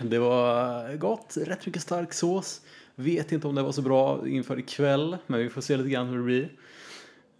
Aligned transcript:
Det 0.00 0.18
var 0.18 0.96
gott, 0.96 1.36
rätt 1.36 1.66
mycket 1.66 1.82
stark 1.82 2.12
sås. 2.12 2.60
Vet 2.94 3.32
inte 3.32 3.48
om 3.48 3.54
det 3.54 3.62
var 3.62 3.72
så 3.72 3.82
bra 3.82 4.28
inför 4.28 4.58
ikväll, 4.58 5.16
men 5.26 5.40
vi 5.40 5.48
får 5.48 5.60
se 5.60 5.76
lite 5.76 5.88
grann 5.90 6.06
hur 6.06 6.16
det 6.16 6.24
blir. 6.24 6.42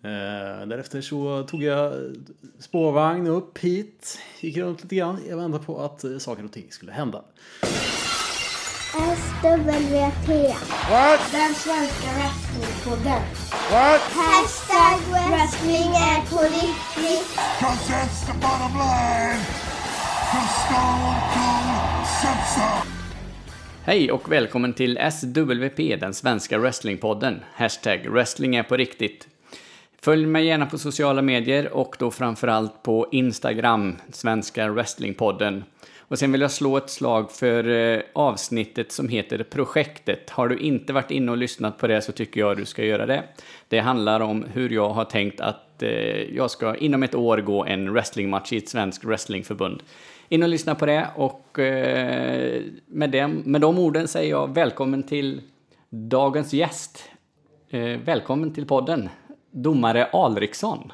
Eh, 0.02 0.66
därefter 0.66 1.00
så 1.00 1.42
tog 1.42 1.62
jag 1.62 1.92
spårvagn 2.58 3.26
upp 3.26 3.58
hit, 3.58 4.18
gick 4.40 4.56
runt 4.56 4.82
lite 4.82 4.94
grann. 4.96 5.20
Jag 5.28 5.36
väntade 5.36 5.64
på 5.64 5.80
att 5.80 6.04
eh, 6.04 6.18
saker 6.18 6.44
och 6.44 6.52
ting 6.52 6.66
skulle 6.70 6.92
hända. 6.92 7.24
SWT. 8.92 9.68
What? 10.90 11.20
Den 11.32 11.54
svenska 11.54 12.08
wrestlingpodden. 12.16 13.22
What? 13.70 14.00
Hashtag 14.00 15.00
wrestling 15.30 15.90
är 15.94 16.30
på 16.30 16.42
riktigt. 16.42 17.36
Cause 17.60 17.92
that's 17.92 18.26
the 18.26 18.32
bottom 18.32 18.78
line. 18.78 19.67
Hej 23.84 24.12
och 24.12 24.32
välkommen 24.32 24.72
till 24.72 24.98
SWP, 25.12 25.96
den 26.00 26.14
svenska 26.14 26.58
wrestlingpodden. 26.58 27.40
Hashtag 27.54 28.06
wrestling 28.08 28.56
är 28.56 28.62
på 28.62 28.76
riktigt. 28.76 29.28
Följ 30.00 30.26
mig 30.26 30.46
gärna 30.46 30.66
på 30.66 30.78
sociala 30.78 31.22
medier 31.22 31.72
och 31.72 31.96
då 31.98 32.10
framförallt 32.10 32.82
på 32.82 33.08
Instagram, 33.12 33.96
Svenska 34.12 34.68
Wrestlingpodden. 34.68 35.64
Och 35.98 36.18
sen 36.18 36.32
vill 36.32 36.40
jag 36.40 36.50
slå 36.50 36.76
ett 36.76 36.90
slag 36.90 37.32
för 37.32 37.68
eh, 37.68 38.00
avsnittet 38.12 38.92
som 38.92 39.08
heter 39.08 39.42
Projektet. 39.42 40.30
Har 40.30 40.48
du 40.48 40.58
inte 40.58 40.92
varit 40.92 41.10
inne 41.10 41.30
och 41.30 41.38
lyssnat 41.38 41.78
på 41.78 41.86
det 41.86 42.02
så 42.02 42.12
tycker 42.12 42.40
jag 42.40 42.56
du 42.56 42.64
ska 42.64 42.84
göra 42.84 43.06
det. 43.06 43.24
Det 43.68 43.78
handlar 43.78 44.20
om 44.20 44.44
hur 44.52 44.70
jag 44.70 44.90
har 44.90 45.04
tänkt 45.04 45.40
att 45.40 45.82
eh, 45.82 45.90
jag 46.36 46.50
ska 46.50 46.76
inom 46.76 47.02
ett 47.02 47.14
år 47.14 47.38
gå 47.38 47.64
en 47.64 47.92
wrestlingmatch 47.92 48.52
i 48.52 48.56
ett 48.56 48.68
svenskt 48.68 49.04
wrestlingförbund. 49.04 49.82
In 50.30 50.42
och 50.42 50.48
lyssna 50.48 50.74
på 50.74 50.86
det 50.86 51.08
och 51.16 51.58
eh, 51.58 52.62
med, 52.86 53.10
dem, 53.10 53.42
med 53.44 53.60
de 53.60 53.78
orden 53.78 54.08
säger 54.08 54.30
jag 54.30 54.54
välkommen 54.54 55.02
till 55.02 55.40
dagens 55.90 56.52
gäst. 56.52 57.04
Eh, 57.70 57.80
välkommen 57.80 58.54
till 58.54 58.66
podden, 58.66 59.08
domare 59.50 60.04
Alriksson. 60.12 60.92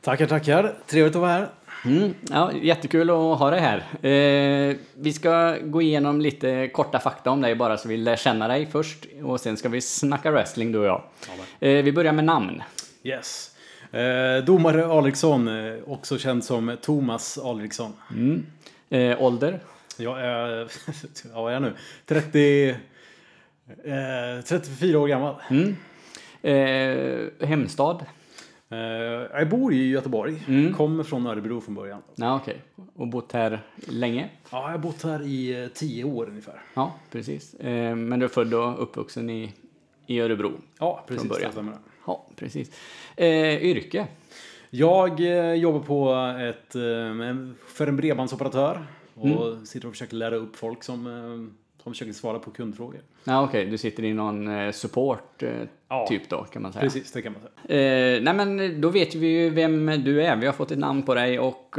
Tackar, 0.00 0.26
tackar. 0.26 0.74
Trevligt 0.86 1.16
att 1.16 1.22
vara 1.22 1.32
här. 1.32 1.48
Mm, 1.84 2.14
ja, 2.30 2.52
jättekul 2.62 3.10
att 3.10 3.38
ha 3.38 3.50
dig 3.50 3.60
här. 3.60 3.78
Eh, 4.08 4.76
vi 4.94 5.12
ska 5.12 5.56
gå 5.62 5.82
igenom 5.82 6.20
lite 6.20 6.68
korta 6.68 6.98
fakta 6.98 7.30
om 7.30 7.40
dig 7.40 7.54
bara 7.54 7.76
så 7.76 7.88
vi 7.88 7.96
lär 7.96 8.16
känna 8.16 8.48
dig 8.48 8.66
först 8.66 9.06
och 9.22 9.40
sen 9.40 9.56
ska 9.56 9.68
vi 9.68 9.80
snacka 9.80 10.30
wrestling 10.30 10.72
du 10.72 10.78
och 10.78 10.86
jag. 10.86 11.02
Eh, 11.60 11.84
vi 11.84 11.92
börjar 11.92 12.12
med 12.12 12.24
namn. 12.24 12.62
Yes. 13.02 13.53
Eh, 13.94 14.44
domare 14.44 14.86
Alriksson, 14.86 15.48
eh, 15.48 15.74
också 15.86 16.18
känd 16.18 16.44
som 16.44 16.76
Thomas 16.82 17.38
Alriksson. 17.38 17.92
Eh, 18.90 19.22
ålder? 19.22 19.60
Jag 19.96 20.20
är, 20.20 20.58
ja, 21.34 21.42
vad 21.42 21.50
är 21.50 21.54
jag 21.54 21.62
nu? 21.62 21.72
30, 22.06 22.68
eh, 22.68 24.44
34 24.44 24.98
år 24.98 25.08
gammal. 25.08 25.34
Eh, 26.42 27.48
hemstad? 27.48 28.04
Eh, 28.68 28.78
jag 28.78 29.48
bor 29.48 29.72
i 29.72 29.88
Göteborg. 29.88 30.42
Kommer 30.76 31.04
från 31.04 31.26
Örebro 31.26 31.60
från 31.60 31.74
början. 31.74 32.02
Ja, 32.14 32.36
okej. 32.36 32.62
Och 32.96 33.08
bott 33.08 33.32
här 33.32 33.60
länge? 33.76 34.28
Ja, 34.50 34.62
jag 34.62 34.68
har 34.68 34.78
bott 34.78 35.02
här 35.02 35.22
i 35.22 35.62
eh, 35.62 35.68
10 35.68 36.04
år 36.04 36.28
ungefär. 36.28 36.62
Ja, 36.74 36.94
precis. 37.10 37.54
Men 37.60 38.18
du 38.18 38.24
är 38.24 38.28
född 38.28 38.54
och 38.54 38.82
uppvuxen 38.82 39.30
i, 39.30 39.52
i 40.06 40.20
Örebro? 40.20 40.52
Ja, 40.78 41.04
precis. 41.08 41.28
början. 41.28 41.78
Ja, 42.06 42.26
precis. 42.36 42.70
Eh, 43.16 43.62
yrke? 43.64 44.06
Jag 44.70 45.20
eh, 45.20 45.52
jobbar 45.54 45.80
på 45.80 46.12
ett, 46.40 46.74
eh, 46.74 47.36
för 47.68 47.86
en 47.86 47.96
bredbandsoperatör 47.96 48.86
och 49.14 49.26
Mm. 49.52 49.66
sitter 49.66 49.88
och 49.88 49.94
försöker 49.94 50.16
lära 50.16 50.34
upp 50.36 50.56
folk 50.56 50.82
som, 50.84 51.06
eh, 51.06 51.82
som 51.82 51.92
försöker 51.92 52.12
svara 52.12 52.38
på 52.38 52.50
kundfrågor. 52.50 53.00
Ja, 53.24 53.42
okej. 53.44 53.66
Du 53.66 53.78
sitter 53.78 54.04
i 54.04 54.12
någon 54.14 54.48
eh, 54.48 54.70
support 54.72 55.42
eh, 55.42 55.50
Ja. 55.88 56.06
typ 56.08 56.28
då, 56.28 56.44
kan 56.44 56.62
man 56.62 56.72
säga. 56.72 56.82
Precis, 56.82 57.12
det 57.12 57.22
kan 57.22 57.32
man 57.32 57.42
säga. 57.42 58.20
Nej 58.20 58.34
men 58.34 58.80
då 58.80 58.88
vet 58.88 59.14
vi 59.14 59.26
ju 59.26 59.50
vem 59.50 59.86
du 60.04 60.22
är. 60.22 60.36
Vi 60.36 60.46
har 60.46 60.52
fått 60.52 60.70
ett 60.70 60.78
namn 60.78 61.02
på 61.02 61.14
dig 61.14 61.38
och 61.38 61.78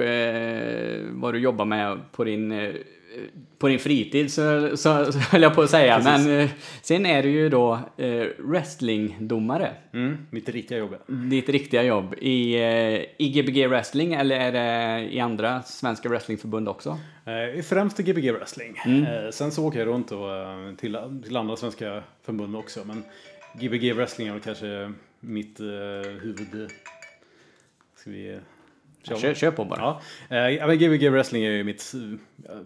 vad 1.11 1.33
du 1.33 1.39
jobbar 1.39 1.65
med 1.65 1.99
på 2.11 2.23
din, 2.23 2.51
på 3.57 3.67
din 3.67 3.79
fritid 3.79 4.33
så, 4.33 4.77
så, 4.77 5.11
så 5.11 5.19
höll 5.19 5.41
jag 5.41 5.55
på 5.55 5.61
att 5.61 5.69
säga. 5.69 5.95
Precis. 5.95 6.27
Men 6.27 6.39
eh, 6.39 6.49
sen 6.81 7.05
är 7.05 7.23
du 7.23 7.29
ju 7.29 7.49
då 7.49 7.79
eh, 7.97 8.25
wrestlingdomare. 8.37 9.71
Mm, 9.93 10.17
mitt 10.29 10.49
riktiga 10.49 10.77
jobb. 10.77 10.91
ja. 10.91 11.13
Ditt 11.13 11.49
riktiga 11.49 11.83
jobb 11.83 12.15
i, 12.17 12.55
eh, 12.55 13.01
i 13.17 13.29
Gbg 13.35 13.67
wrestling 13.67 14.13
eller 14.13 14.39
är 14.39 14.51
det 14.51 15.13
i 15.13 15.19
andra 15.19 15.61
svenska 15.61 16.09
wrestlingförbund 16.09 16.69
också? 16.69 16.97
Eh, 17.25 17.61
främst 17.61 17.99
i 17.99 18.03
Gbg 18.03 18.31
Wrestling. 18.31 18.81
Mm. 18.85 19.03
Eh, 19.03 19.29
sen 19.31 19.51
så 19.51 19.67
åker 19.67 19.79
jag 19.79 19.87
runt 19.87 20.11
och, 20.11 20.35
eh, 20.35 20.75
till, 20.77 20.97
till 21.23 21.37
andra 21.37 21.55
svenska 21.55 22.03
förbund 22.23 22.55
också. 22.55 22.79
Men 22.85 23.03
Gbg 23.59 23.93
Wrestling 23.93 24.27
är 24.27 24.31
väl 24.31 24.41
kanske 24.41 24.93
mitt 25.19 25.59
eh, 25.59 25.65
huvud... 26.21 26.69
Ska 27.95 28.09
vi... 28.11 28.39
köra? 29.05 29.17
Kör, 29.17 29.33
kör 29.33 29.51
på 29.51 29.65
bara. 29.65 29.95
Ja, 30.29 30.49
ja, 30.51 30.67
men 30.67 30.77
Gbg 30.77 31.09
Wrestling 31.09 31.43
är 31.43 31.51
ju 31.51 31.63
mitt, 31.63 31.93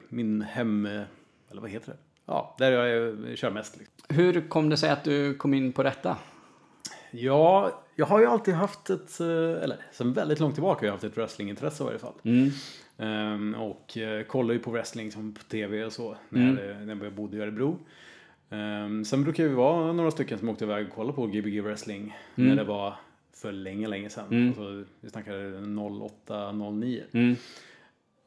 min 0.09 0.41
hem... 0.41 0.85
eh, 0.85 1.01
Eller 1.51 1.61
vad 1.61 1.69
heter 1.69 1.91
det? 1.91 1.97
Ja, 2.25 2.55
där 2.59 2.71
jag 2.71 3.07
eh, 3.29 3.35
kör 3.35 3.51
mest. 3.51 3.77
Liksom. 3.77 4.15
Hur 4.15 4.49
kom 4.49 4.69
det 4.69 4.77
sig 4.77 4.89
att 4.89 5.03
du 5.03 5.33
kom 5.33 5.53
in 5.53 5.71
på 5.71 5.83
detta? 5.83 6.17
Ja, 7.11 7.71
jag 7.95 8.05
har 8.05 8.19
ju 8.19 8.25
alltid 8.25 8.53
haft 8.53 8.89
ett, 8.89 9.19
eller 9.19 9.77
sen 9.91 10.13
väldigt 10.13 10.39
långt 10.39 10.53
tillbaka 10.55 10.79
har 10.79 10.85
jag 10.85 10.91
haft 10.91 11.03
ett 11.03 11.17
wrestlingintresse 11.17 11.83
i 11.83 11.85
varje 11.85 11.99
fall. 11.99 12.13
Ehm, 12.97 13.55
och 13.55 13.97
eh, 13.97 14.23
kollar 14.23 14.53
ju 14.53 14.59
på 14.59 14.71
wrestling 14.71 15.11
som 15.11 15.33
på 15.33 15.43
tv 15.43 15.85
och 15.85 15.93
så 15.93 16.15
när, 16.29 16.67
jag, 16.67 16.87
när 16.97 17.03
jag 17.05 17.13
bodde 17.13 17.37
i 17.37 17.41
Örebro. 17.41 17.79
Um, 18.49 19.05
sen 19.05 19.23
brukar 19.23 19.43
vi 19.43 19.49
vara 19.53 19.91
några 19.93 20.11
stycken 20.11 20.39
som 20.39 20.49
åkte 20.49 20.63
iväg 20.63 20.87
och 20.87 20.93
kollade 20.95 21.15
på 21.15 21.27
Gbg 21.27 21.61
wrestling 21.63 22.17
när 22.35 22.55
det 22.55 22.63
var 22.63 22.95
för 23.41 23.51
länge, 23.51 23.87
länge 23.87 24.09
sedan. 24.09 24.47
Alltså, 24.47 24.83
vi 25.01 25.09
snackade 25.09 25.57
08, 26.25 26.51
09. 26.51 27.03
Mm. 27.11 27.35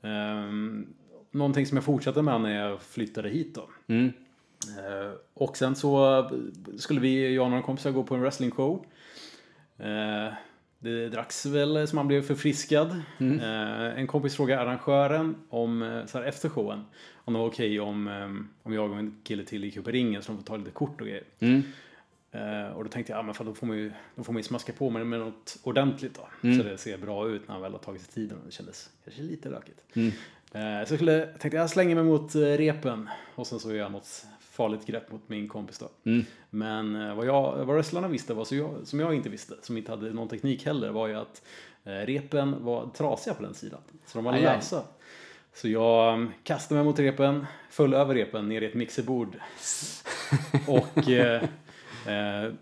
Um, 0.02 0.94
någonting 1.30 1.66
som 1.66 1.76
jag 1.76 1.84
fortsatte 1.84 2.22
med 2.22 2.40
när 2.40 2.66
jag 2.66 2.82
flyttade 2.82 3.28
hit 3.28 3.54
då. 3.54 3.70
Mm. 3.86 4.12
Eh, 4.78 5.12
och 5.34 5.56
sen 5.56 5.76
så 5.76 6.30
skulle 6.78 7.00
vi, 7.00 7.34
jag 7.34 7.44
och 7.44 7.50
några 7.50 7.62
kompisar, 7.62 7.90
gå 7.90 8.04
på 8.04 8.14
en 8.14 8.20
wrestlingshow. 8.20 8.86
Eh, 9.78 10.32
det 10.78 11.08
dracks 11.08 11.46
väl 11.46 11.88
som 11.88 11.96
man 11.96 12.08
blev 12.08 12.22
förfriskad. 12.22 12.90
Eh, 13.18 13.98
en 13.98 14.06
kompis 14.06 14.36
frågade 14.36 14.62
arrangören 14.62 15.34
om, 15.48 15.82
eh, 15.82 16.06
så 16.06 16.18
här 16.18 16.24
efter 16.24 16.48
showen, 16.48 16.84
om 17.14 17.32
det 17.32 17.38
var 17.38 17.46
okej 17.46 17.80
om, 17.80 18.08
eh, 18.08 18.30
om 18.62 18.72
jag 18.72 18.90
och 18.90 18.98
en 18.98 19.16
kille 19.24 19.44
till 19.44 19.64
gick 19.64 19.76
upp 19.76 19.88
i 19.88 19.92
ringen 19.92 20.22
så 20.22 20.32
de 20.32 20.38
får 20.38 20.44
ta 20.44 20.56
lite 20.56 20.70
kort 20.70 21.00
och 21.00 21.06
grejer. 21.06 21.24
Mm. 21.40 21.62
Eh, 22.32 22.72
och 22.76 22.84
då 22.84 22.90
tänkte 22.90 23.12
jag, 23.12 23.18
ja 23.18 23.22
men 23.22 23.34
fan, 23.34 23.46
då 23.46 23.54
får 23.54 23.66
man 23.66 23.76
ju, 23.76 23.92
då 24.14 24.24
får 24.24 24.32
man 24.32 24.40
ju 24.40 24.44
smaska 24.44 24.72
på 24.72 24.90
med, 24.90 25.06
med 25.06 25.20
något 25.20 25.58
ordentligt 25.62 26.14
då. 26.14 26.28
Så 26.56 26.62
det 26.62 26.78
ser 26.78 26.98
bra 26.98 27.28
ut 27.28 27.42
när 27.48 27.52
han 27.52 27.62
väl 27.62 27.72
har 27.72 27.78
tagit 27.78 28.02
sig 28.02 28.14
tiden. 28.14 28.38
Det 28.46 28.52
kändes 28.52 28.90
kanske 29.04 29.22
lite 29.22 29.48
lökigt. 29.48 29.80
Eh, 29.94 30.60
så 30.60 30.92
jag 30.92 30.98
skulle, 30.98 31.26
tänkte 31.26 31.56
jag 31.56 31.70
slänger 31.70 31.94
mig 31.94 32.04
mot 32.04 32.34
eh, 32.34 32.40
repen 32.40 33.08
och 33.34 33.46
sen 33.46 33.60
så 33.60 33.70
gör 33.70 33.78
jag 33.78 33.92
något 33.92 34.26
farligt 34.40 34.86
grepp 34.86 35.12
mot 35.12 35.28
min 35.28 35.48
kompis 35.48 35.78
då. 35.78 35.88
Men 36.50 36.96
eh, 37.08 37.14
vad, 37.14 37.26
jag, 37.26 37.64
vad 37.64 37.76
wrestlarna 37.76 38.08
visste, 38.08 38.34
var 38.34 38.44
så 38.44 38.54
jag, 38.56 38.74
som 38.84 39.00
jag 39.00 39.14
inte 39.14 39.28
visste, 39.28 39.54
som 39.62 39.76
inte 39.76 39.90
hade 39.90 40.12
någon 40.12 40.28
teknik 40.28 40.66
heller, 40.66 40.90
var 40.90 41.08
ju 41.08 41.14
att 41.14 41.42
eh, 41.84 41.90
repen 41.90 42.64
var 42.64 42.90
trasiga 42.94 43.34
på 43.34 43.42
den 43.42 43.54
sidan. 43.54 43.80
Så 44.06 44.18
de 44.18 44.24
var 44.24 44.32
Aj, 44.32 44.46
aj. 44.46 44.56
lösa. 44.56 44.82
Så 45.54 45.68
jag 45.68 46.14
um, 46.14 46.32
kastade 46.42 46.78
mig 46.78 46.84
mot 46.84 46.98
repen, 46.98 47.46
föll 47.70 47.94
över 47.94 48.14
repen 48.14 48.48
ner 48.48 48.62
i 48.62 48.66
ett 48.66 48.74
mixerbord. 48.74 49.36
och 50.66 51.10
eh, 51.10 51.42
eh, 52.06 52.52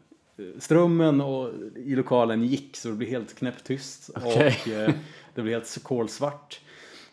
strömmen 0.58 1.20
och, 1.20 1.50
i 1.76 1.94
lokalen 1.94 2.44
gick 2.44 2.76
så 2.76 2.88
det 2.88 2.94
blev 2.94 3.10
helt 3.10 3.34
knäpptyst. 3.34 4.10
Okej. 4.16 4.58
Och 4.64 4.68
eh, 4.68 4.94
det 5.34 5.42
blev 5.42 5.54
helt 5.54 5.82
kolsvart. 5.82 6.60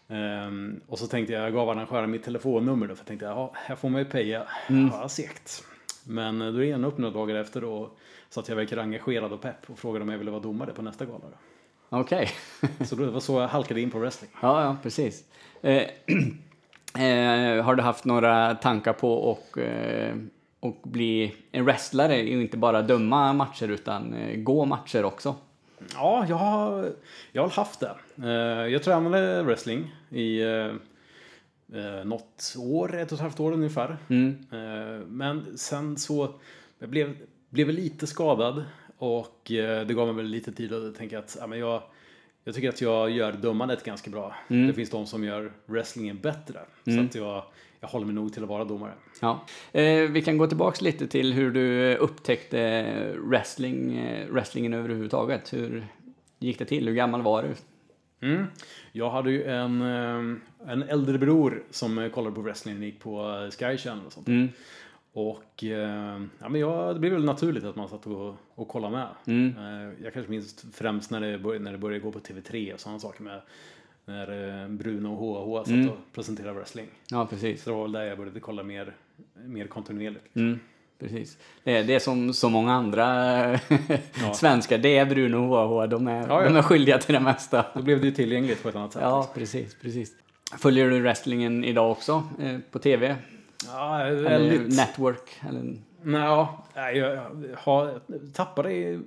Ehm, 0.08 0.82
och 0.88 1.00
så 1.00 1.08
tänkte 1.08 1.34
jag, 1.34 1.44
jag 1.44 1.54
gav 1.54 1.70
arrangören 1.70 2.12
mitt 2.12 2.24
telefonnummer 2.24 2.88
då, 2.88 2.96
för 2.96 3.02
jag 3.02 3.08
tänkte, 3.08 3.26
ja, 3.26 3.52
här 3.56 3.76
får 3.76 3.90
man 3.90 4.02
ju 4.02 4.06
peja. 4.06 4.48
Ja, 4.92 5.10
segt. 5.10 5.64
Men 6.04 6.42
eh, 6.42 6.52
då 6.52 6.60
ringde 6.60 6.76
han 6.76 6.86
upp 6.86 6.98
några 6.98 7.14
dagar 7.14 7.36
efter 7.36 7.64
och 7.64 7.98
sa 8.30 8.42
att 8.42 8.50
jag 8.50 8.56
verkar 8.56 8.78
engagerad 8.78 9.34
och 9.34 9.42
pepp 9.42 9.70
och 9.70 9.80
frågade 9.80 10.04
om 10.04 10.10
jag 10.10 10.18
ville 10.18 10.32
vara 10.32 10.42
domare 10.42 10.74
på 10.74 10.82
nästa 10.82 11.06
gala. 11.06 11.20
Då. 11.20 11.38
Okej. 11.98 12.30
Så 12.86 12.96
det 12.96 13.06
var 13.06 13.20
så 13.20 13.42
jag 13.42 13.48
halkade 13.48 13.82
in 13.82 13.92
på 13.92 14.00
wrestling. 14.00 14.32
Ja, 14.42 14.64
ja, 14.64 14.78
precis. 14.84 15.24
Eh, 15.62 15.84
eh, 17.04 17.64
har 17.64 17.76
du 17.76 17.84
haft 17.84 18.06
några 18.06 18.56
tankar 18.56 18.94
på 18.94 19.14
och, 19.14 19.58
eh, 19.58 20.16
och 20.60 20.82
bli 20.84 21.36
en 21.52 21.66
wrestlare 21.66 22.22
och 22.22 22.28
inte 22.42 22.58
bara 22.58 22.82
döma 22.82 23.34
matcher 23.34 23.68
utan 23.68 24.14
eh, 24.14 24.36
gå 24.38 24.66
matcher 24.66 25.06
också? 25.06 25.36
Ja, 25.94 26.26
jag 26.30 26.36
har, 26.36 26.92
jag 27.32 27.42
har 27.42 27.50
haft 27.50 27.80
det. 27.80 27.96
Eh, 28.24 28.72
Jag 28.72 28.84
tränade 28.84 29.44
wrestling 29.44 29.96
i 30.10 30.42
eh, 30.42 32.06
något 32.06 32.56
år, 32.58 32.96
ett 33.00 33.12
och 33.12 33.16
ett 33.16 33.22
halvt 33.22 33.40
år 33.40 33.52
ungefär. 33.52 33.98
Eh, 34.52 35.06
Men 35.08 35.58
sen 35.58 35.98
så 35.98 36.34
jag 36.80 36.90
blev 36.90 37.16
blev 37.50 37.70
lite 37.70 38.08
skadad 38.08 38.64
och 38.98 39.42
det 39.48 39.94
gav 39.96 40.08
mig 40.08 40.16
väl 40.16 40.26
lite 40.26 40.52
tid 40.52 40.74
att 40.74 40.96
tänka 40.96 41.20
att 41.20 41.38
ja, 41.40 41.48
men 41.48 41.60
jag, 41.60 41.82
jag 42.44 42.56
tycker 42.56 42.70
att 42.70 42.82
jag 42.82 43.10
gör 43.10 43.32
dömandet 43.32 43.84
ganska 43.84 44.10
bra. 44.12 44.36
Det 44.48 44.74
finns 44.74 44.90
de 44.90 45.06
som 45.06 45.24
gör 45.24 45.52
wrestlingen 45.66 46.18
bättre. 46.20 46.60
Så 46.86 47.00
att 47.02 47.16
jag, 47.16 47.44
jag 47.80 47.88
håller 47.88 48.06
mig 48.06 48.16
nog 48.16 48.34
till 48.34 48.44
att 48.44 48.50
vara 48.50 48.66
domare. 48.66 48.94
Ja. 49.22 49.46
Eh, 49.72 50.10
vi 50.10 50.22
kan 50.22 50.38
gå 50.38 50.48
tillbaks 50.48 50.82
lite 50.82 51.08
till 51.08 51.34
hur 51.34 51.52
du 51.52 51.96
upptäckte 51.96 53.16
wrestling, 53.18 53.98
eh, 53.98 54.28
wrestlingen 54.28 54.74
överhuvudtaget. 54.74 55.54
Hur 55.54 55.88
gick 56.40 56.60
det 56.60 56.66
till? 56.66 56.88
Hur 56.88 56.96
gammal 56.96 57.22
var 57.22 57.44
du? 57.44 57.56
Mm. 58.28 58.46
Jag 58.92 59.10
hade 59.10 59.32
ju 59.32 59.44
en, 59.44 59.82
eh, 59.82 60.38
en 60.72 60.84
äldre 60.84 61.18
bror 61.18 61.64
som 61.70 61.98
eh, 61.98 62.10
kollade 62.10 62.36
på 62.36 62.42
wrestling 62.42 62.78
och 62.78 62.84
gick 62.84 63.00
på 63.00 63.22
eh, 63.22 63.52
Sky 63.52 63.78
Channel 63.78 64.06
och 64.06 64.14
sånt. 64.14 64.28
Mm. 64.28 64.50
Och 65.14 65.64
eh, 65.64 66.22
ja, 66.40 66.50
men 66.50 66.62
jag, 66.62 66.96
det 66.96 67.00
blev 67.00 67.14
väl 67.14 67.26
naturligt 67.26 67.64
att 67.64 67.76
man 67.76 67.90
satt 67.90 68.08
och, 68.08 68.36
och 68.56 68.68
kollade 68.68 68.94
med. 68.94 69.08
Mm. 69.26 69.58
Eh, 69.58 70.04
jag 70.04 70.14
kanske 70.14 70.32
minns 70.32 70.66
främst 70.74 71.12
när 71.12 71.22
det, 71.22 71.38
bör, 71.38 71.60
när 71.60 71.72
det 71.72 71.78
började 71.78 72.04
gå 72.04 72.12
på 72.12 72.20
TV3 72.20 72.74
och 72.74 72.80
sådana 72.80 73.00
saker 73.00 73.24
med 73.24 73.42
när 74.08 74.62
eh, 74.64 74.70
Bruno 74.70 75.08
och 75.08 75.60
HH 75.60 75.64
satt 75.66 75.74
Mm. 75.74 75.90
och 75.90 75.98
presenterade 76.14 76.54
wrestling. 76.54 76.88
Ja, 77.12 77.26
precis. 77.26 77.64
Så 77.64 77.70
det 77.70 77.76
var 77.76 77.84
väl 77.84 77.92
där 77.92 78.04
jag 78.04 78.18
började 78.18 78.40
kolla 78.40 78.64
mer, 78.64 78.96
mer 79.46 79.68
kontinuerligt. 79.68 80.36
Mm, 80.36 80.60
precis. 81.00 81.38
Det 81.64 81.78
är, 81.78 81.84
det 81.84 81.96
är 81.96 82.00
som 82.00 82.34
så 82.34 82.50
många 82.50 82.74
andra 82.74 83.60
svenskar. 84.34 84.78
Det 84.78 84.98
är 84.98 85.06
Bruno 85.06 85.38
och 85.38 85.84
HH. 85.84 85.90
De 85.90 86.08
är, 86.08 86.28
Ja, 86.28 86.42
ja. 86.42 86.50
de 86.50 86.56
är 86.56 86.62
skyldiga 86.62 86.98
till 86.98 87.14
det 87.14 87.20
mesta. 87.20 87.66
Då 87.74 87.82
blev 87.82 88.00
det 88.02 88.06
ju 88.08 88.14
tillgängligt 88.14 88.64
på 88.64 88.70
ett 88.70 88.76
annat 88.76 88.94
sätt. 88.94 89.02
Ja, 89.02 89.30
precis, 89.36 89.76
precis. 89.82 90.12
Följer 90.58 90.90
du 90.90 91.00
wrestlingen 91.02 91.64
idag 91.64 91.92
också? 91.92 92.24
Eh, 92.40 92.58
på 92.72 92.80
TV? 92.80 93.16
ja 93.66 94.00
Eller 94.02 94.24
väldigt. 94.24 94.78
network? 94.78 95.42
Eller... 95.50 95.62
Nej, 96.02 96.22
ja, 96.22 96.66
jag, 96.76 96.96
jag 96.96 97.30
har, 97.58 98.00
tappade 98.34 99.00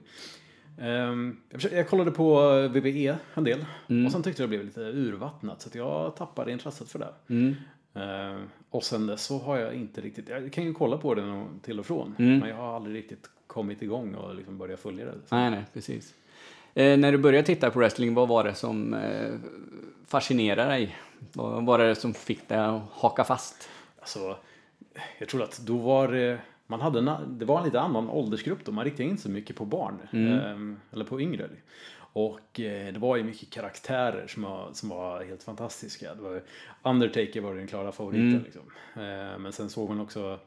jag, 0.89 1.35
försökte, 1.61 1.77
jag 1.77 1.89
kollade 1.89 2.11
på 2.11 2.51
VBE 2.69 3.17
en 3.35 3.45
del 3.45 3.65
Mm. 3.89 4.07
och 4.07 4.13
sen 4.13 4.23
tyckte 4.23 4.43
jag 4.43 4.51
det 4.51 4.57
blev 4.57 4.65
lite 4.65 4.81
urvattnat 4.81 5.63
så 5.63 5.69
att 5.69 5.75
jag 5.75 6.17
tappade 6.17 6.53
intresset 6.53 6.89
för 6.89 6.99
det. 6.99 7.09
Mm. 7.29 7.55
Ehm, 7.95 8.49
och 8.71 8.85
sen 8.85 9.07
dess 9.07 9.23
så 9.25 9.39
har 9.39 9.59
jag 9.59 9.75
inte 9.75 10.01
riktigt, 10.01 10.29
jag 10.29 10.53
kan 10.53 10.65
ju 10.65 10.75
kolla 10.75 10.99
på 10.99 11.15
det 11.15 11.45
till 11.63 11.79
och 11.81 11.87
från, 11.87 12.15
Mm. 12.19 12.39
men 12.39 12.49
jag 12.49 12.57
har 12.57 12.77
aldrig 12.77 12.97
riktigt 12.97 13.31
kommit 13.47 13.83
igång 13.83 14.15
och 14.15 14.35
liksom 14.35 14.59
börjat 14.59 14.81
följa 14.81 15.05
det. 15.05 15.15
Nej, 15.29 15.51
nej, 15.51 15.65
precis. 15.73 16.15
Eh, 16.75 16.99
när 16.99 17.13
du 17.13 17.19
började 17.19 17.47
titta 17.47 17.71
på 17.71 17.79
wrestling, 17.79 18.15
vad 18.15 18.29
var 18.29 18.45
det 18.45 18.55
som 18.55 18.95
eh, 18.95 19.33
fascinerade 20.07 20.71
dig? 20.71 20.97
Vad 21.33 21.67
var 21.67 21.79
det 21.79 21.95
som 21.95 22.15
fick 22.15 22.49
dig 22.49 22.59
att 22.59 22.83
haka 22.93 23.25
fast? 23.25 23.69
Alltså, 24.01 24.37
jag 25.19 25.29
tror 25.29 25.43
att 25.43 25.59
då 25.59 25.77
var 25.77 26.09
det, 26.09 26.39
man 26.71 26.81
hade 26.81 26.99
en, 26.99 27.39
det 27.39 27.45
var 27.45 27.59
en 27.59 27.65
lite 27.65 27.81
annan 27.81 28.09
åldersgrupp 28.09 28.65
då, 28.65 28.73
man 28.73 28.85
riktade 28.85 29.09
in 29.09 29.19
sig 29.19 29.31
mycket 29.31 29.57
på 29.57 29.65
barn, 29.65 29.99
ehm, 30.13 30.81
eller 30.93 31.05
på 31.05 31.21
yngre. 31.21 31.49
Och 32.13 32.61
eh, 32.61 32.93
det 32.93 32.99
var 32.99 33.17
ju 33.17 33.25
mycket 33.25 33.51
karaktärer 33.51 34.27
som 34.27 34.43
var, 34.43 34.69
som 34.73 34.89
var 34.89 35.25
helt 35.25 35.43
fantastiska. 35.43 36.15
Det 36.15 36.23
var, 36.23 36.43
Undertaker 36.83 37.41
var 37.41 37.55
den 37.55 37.67
klara 37.67 37.93
favoriten. 37.93 38.43
Liksom. 38.45 38.63
Eh, 38.95 39.39
men 39.39 39.53
sen 39.53 39.71
såg 39.71 39.89
man 39.89 40.01
också 40.01 40.39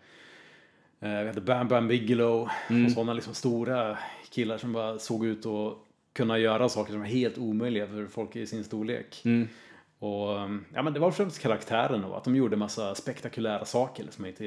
eh, 0.99 1.19
vi 1.19 1.27
hade 1.27 1.41
Bam 1.41 1.67
Bam 1.67 1.87
Bigelow 1.87 2.41
och 2.41 2.91
sådana 2.93 3.13
liksom 3.13 3.33
stora 3.33 3.97
killar 4.29 4.57
som 4.57 4.73
bara 4.73 4.99
såg 4.99 5.25
ut 5.25 5.45
att 5.45 5.77
kunna 6.13 6.37
göra 6.37 6.69
saker 6.69 6.91
som 6.91 7.01
var 7.01 7.07
helt 7.07 7.37
omöjliga 7.37 7.87
för 7.87 8.05
folk 8.05 8.35
i 8.35 8.47
sin 8.47 8.63
storlek. 8.63 9.21
Mm. 9.25 9.47
Och 9.99 10.29
ja, 10.73 10.83
men 10.83 10.93
det 10.93 10.99
var 10.99 11.11
främst 11.11 11.39
karaktären 11.39 12.03
och 12.03 12.17
att 12.17 12.23
de 12.23 12.35
gjorde 12.35 12.55
massa 12.55 12.95
spektakulära 12.95 13.65
saker 13.65 14.05
som 14.09 14.25
jag 14.25 14.31
inte 14.31 14.45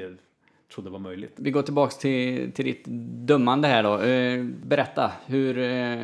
trodde 0.75 0.91
var 0.91 0.99
möjligt. 0.99 1.33
Vi 1.37 1.51
går 1.51 1.63
tillbaks 1.63 1.99
till, 1.99 2.53
till 2.53 2.65
ditt 2.65 2.85
dömande 3.27 3.69
här 3.69 3.83
då. 3.83 3.99
Eh, 3.99 4.45
berätta, 4.45 5.13
hur, 5.27 5.59
eh, 5.59 5.99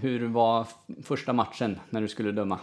hur 0.00 0.26
var 0.26 0.66
första 1.02 1.32
matchen 1.32 1.78
när 1.90 2.00
du 2.00 2.08
skulle 2.08 2.32
döma? 2.32 2.58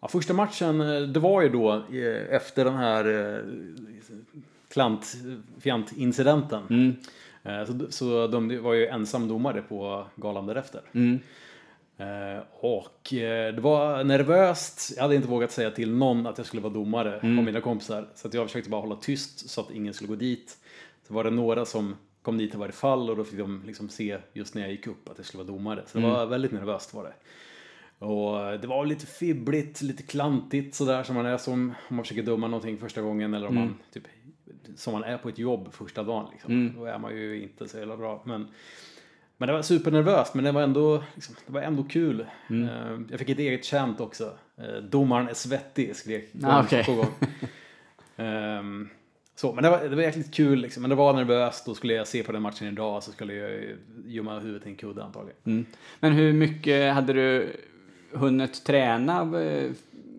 Ja, 0.00 0.08
första 0.08 0.34
matchen, 0.34 0.80
eh, 0.80 1.00
det 1.00 1.20
var 1.20 1.42
ju 1.42 1.48
då 1.48 1.82
efter 2.30 2.64
den 2.64 2.76
här 2.76 3.34
eh, 3.34 3.42
klant, 4.72 5.16
fjantincidenten. 5.60 6.62
Mm. 6.70 6.96
Så, 7.66 7.86
så 7.92 8.26
de 8.26 8.62
var 8.62 8.74
ju 8.74 8.86
ensam 8.86 9.28
domare 9.28 9.62
på 9.62 10.06
galan 10.16 10.46
därefter. 10.46 10.80
Mm. 10.92 11.18
Eh, 11.98 12.42
Och 12.60 13.14
eh, 13.14 13.54
det 13.54 13.60
var 13.60 14.04
nervöst. 14.04 14.92
Jag 14.96 15.02
hade 15.02 15.14
inte 15.16 15.28
vågat 15.28 15.50
säga 15.52 15.70
till 15.70 15.90
någon 15.94 16.26
att 16.26 16.38
jag 16.38 16.46
skulle 16.46 16.62
vara 16.62 16.72
domare 16.72 17.18
Mm. 17.20 17.38
av 17.38 17.44
mina 17.44 17.60
kompisar. 17.60 18.08
Så 18.14 18.28
att 18.28 18.34
jag 18.34 18.46
försökte 18.46 18.70
bara 18.70 18.80
hålla 18.80 18.96
tyst 18.96 19.50
så 19.50 19.60
att 19.60 19.70
ingen 19.70 19.94
skulle 19.94 20.08
gå 20.08 20.14
dit. 20.14 20.56
Så 21.08 21.14
var 21.14 21.24
det 21.24 21.30
några 21.30 21.64
som 21.64 21.96
kom 22.22 22.38
dit 22.38 22.54
i 22.54 22.56
varje 22.56 22.72
fall 22.72 23.10
och 23.10 23.16
då 23.16 23.24
fick 23.24 23.38
de 23.38 23.62
liksom 23.66 23.88
se 23.88 24.18
just 24.32 24.54
när 24.54 24.62
jag 24.62 24.70
gick 24.70 24.86
upp 24.86 25.08
att 25.08 25.18
jag 25.18 25.26
skulle 25.26 25.42
vara 25.42 25.52
domare. 25.52 25.82
Så 25.86 25.98
det 25.98 26.04
Mm. 26.04 26.16
var 26.16 26.26
väldigt 26.26 26.52
nervöst 26.52 26.94
var 26.94 27.04
det. 27.04 27.14
Och 28.06 28.60
det 28.60 28.66
var 28.66 28.86
lite 28.86 29.06
fibbligt, 29.06 29.82
lite 29.82 30.02
klantigt 30.02 30.74
sådär 30.74 31.02
som 31.02 31.14
man 31.14 31.26
är 31.26 31.36
som 31.38 31.52
om 31.88 31.96
man 31.96 32.04
försöker 32.04 32.22
döma 32.22 32.46
någonting 32.48 32.78
första 32.78 33.02
gången 33.02 33.34
eller 33.34 33.46
om 33.48 33.54
man 33.54 33.78
typ 33.92 34.02
som 34.76 34.92
man 34.92 35.04
är 35.04 35.18
på 35.18 35.28
ett 35.28 35.38
jobb 35.38 35.72
första 35.72 36.02
dagen 36.02 36.26
liksom. 36.32 36.72
Då 36.76 36.84
är 36.84 36.98
man 36.98 37.16
ju 37.16 37.42
inte 37.42 37.68
så 37.68 37.78
jävla 37.78 37.96
bra. 37.96 38.22
Men, 38.24 38.48
men 39.36 39.46
det 39.46 39.52
var 39.52 39.62
supernervöst 39.62 40.34
men 40.34 40.44
det 40.44 40.52
var 40.52 40.62
ändå, 40.62 41.02
liksom, 41.14 41.34
det 41.46 41.52
var 41.52 41.60
ändå 41.60 41.82
kul. 41.84 42.20
Eh, 42.50 43.00
Jag 43.10 43.18
fick 43.18 43.28
ett 43.28 43.38
eget 43.38 43.64
chant 43.64 44.00
också. 44.00 44.32
Eh, 44.58 44.82
Domaren 44.90 45.28
är 45.28 45.34
svettig 45.34 45.96
skrek 45.96 46.32
gång 46.32 46.50
Ah, 46.50 46.62
okej. 46.62 46.84
på 46.84 46.94
gång. 46.94 47.06
Ehm, 48.16 48.88
så, 49.36 49.52
men 49.52 49.64
det 49.64 49.70
var, 49.70 49.88
det 49.88 49.96
var 49.96 50.02
jäkligt 50.02 50.34
kul 50.34 50.58
liksom. 50.58 50.80
Men 50.82 50.90
det 50.90 50.96
var 50.96 51.12
nervöst. 51.12 51.66
Då 51.66 51.74
skulle 51.74 51.94
jag 51.94 52.08
se 52.08 52.22
på 52.22 52.32
den 52.32 52.42
matchen 52.42 52.68
idag 52.68 53.02
så 53.02 53.12
skulle 53.12 53.34
jag 53.34 53.62
gömma 54.06 54.38
huvudet 54.38 54.66
i 54.66 54.70
en 54.70 54.76
kudde 54.76 55.04
antagligen. 55.04 55.36
Mm. 55.44 55.66
Men 56.00 56.12
hur 56.12 56.32
mycket 56.32 56.94
hade 56.94 57.12
du 57.12 57.56
hunnit 58.12 58.64
träna 58.64 59.40
eh, 59.42 59.70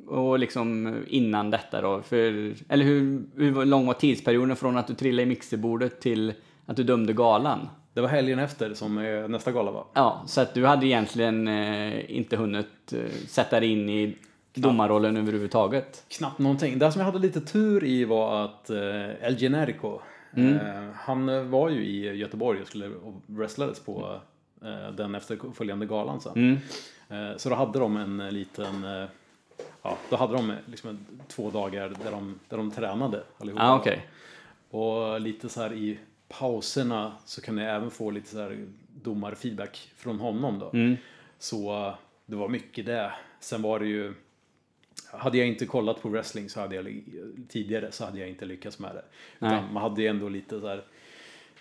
och 0.07 0.39
liksom 0.39 0.95
innan 1.07 1.51
detta 1.51 1.81
då? 1.81 2.01
För, 2.01 2.53
eller 2.69 2.85
hur, 2.85 3.23
hur 3.35 3.65
lång 3.65 3.85
var 3.85 3.93
tidsperioden 3.93 4.55
från 4.55 4.77
att 4.77 4.87
du 4.87 4.93
trillade 4.93 5.23
i 5.23 5.25
mixerbordet 5.25 5.99
till 6.01 6.33
att 6.65 6.75
du 6.77 6.83
dömde 6.83 7.13
galan? 7.13 7.69
Det 7.95 8.01
var 8.01 8.07
helgen 8.07 8.39
efter 8.39 8.73
som 8.73 8.97
eh, 8.97 9.27
nästa 9.27 9.51
gala 9.51 9.71
var. 9.71 9.85
Ja, 9.93 10.23
så 10.27 10.41
att 10.41 10.53
du 10.53 10.65
hade 10.65 10.85
egentligen 10.85 11.47
eh, 11.47 12.17
inte 12.17 12.37
hunnit 12.37 12.93
eh, 12.93 12.99
sätta 13.27 13.59
dig 13.59 13.71
in 13.71 13.89
i 13.89 14.17
domarrollen 14.53 15.17
överhuvudtaget. 15.17 16.05
Knappt 16.07 16.39
någonting. 16.39 16.79
Det 16.79 16.91
som 16.91 16.99
jag 16.99 17.05
hade 17.05 17.19
lite 17.19 17.41
tur 17.41 17.83
i 17.83 18.05
var 18.05 18.45
att 18.45 18.69
eh, 18.69 19.23
El 19.25 19.37
Generico, 19.37 19.99
Mm. 20.37 20.55
eh, 20.55 20.89
han 20.95 21.49
var 21.51 21.69
ju 21.69 21.85
i 21.85 22.15
Göteborg 22.15 22.61
och 22.61 22.67
skulle 22.67 22.87
och 22.87 23.13
wrestlades 23.25 23.79
på 23.79 24.19
eh, 24.61 24.91
den 24.91 25.15
efterföljande 25.15 25.85
galan 25.85 26.21
sen. 26.21 26.33
Mm. 26.35 27.37
Så 27.37 27.49
då 27.49 27.55
hade 27.55 27.79
de 27.79 27.97
en 27.97 28.17
liten, 28.17 28.85
ja, 29.81 29.97
då 30.09 30.15
hade 30.15 30.33
de 30.33 30.53
liksom 30.65 31.05
två 31.27 31.49
dagar 31.49 31.93
där 32.03 32.11
de, 32.11 32.39
där 32.49 32.57
de 32.57 32.71
tränade 32.71 33.23
allihopa. 33.37 33.63
Ja, 33.63 33.75
okej. 33.79 34.05
Och 34.69 35.21
lite 35.21 35.49
så 35.49 35.61
här 35.61 35.73
i 35.73 35.99
pauserna 36.27 37.13
så 37.25 37.41
kunde 37.41 37.63
jag 37.63 37.75
även 37.75 37.91
få 37.91 38.11
lite 38.11 38.29
så 38.29 38.41
här 38.41 38.65
domarfeedback 39.01 39.91
från 39.95 40.19
honom 40.19 40.59
då. 40.59 40.69
Mm. 40.73 40.95
Så 41.39 41.87
eh, 41.87 41.95
det 42.25 42.35
var 42.35 42.49
mycket 42.49 42.85
det. 42.85 43.11
Sen 43.39 43.61
var 43.61 43.79
det 43.79 43.87
ju 43.87 44.13
hade 45.11 45.37
jag 45.37 45.47
inte 45.47 45.65
kollat 45.65 46.01
på 46.01 46.09
wrestling 46.09 46.49
så 46.49 46.59
hade 46.59 46.75
jag 46.75 47.01
tidigare 47.49 47.91
så 47.91 48.05
hade 48.05 48.19
jag 48.19 48.29
inte 48.29 48.45
lyckats 48.45 48.79
med 48.79 48.95
det. 48.95 49.03
Man 49.71 49.83
hade 49.83 50.01
ju 50.01 50.07
ändå 50.07 50.29
lite 50.29 50.59
så 50.61 50.67
här 50.67 50.83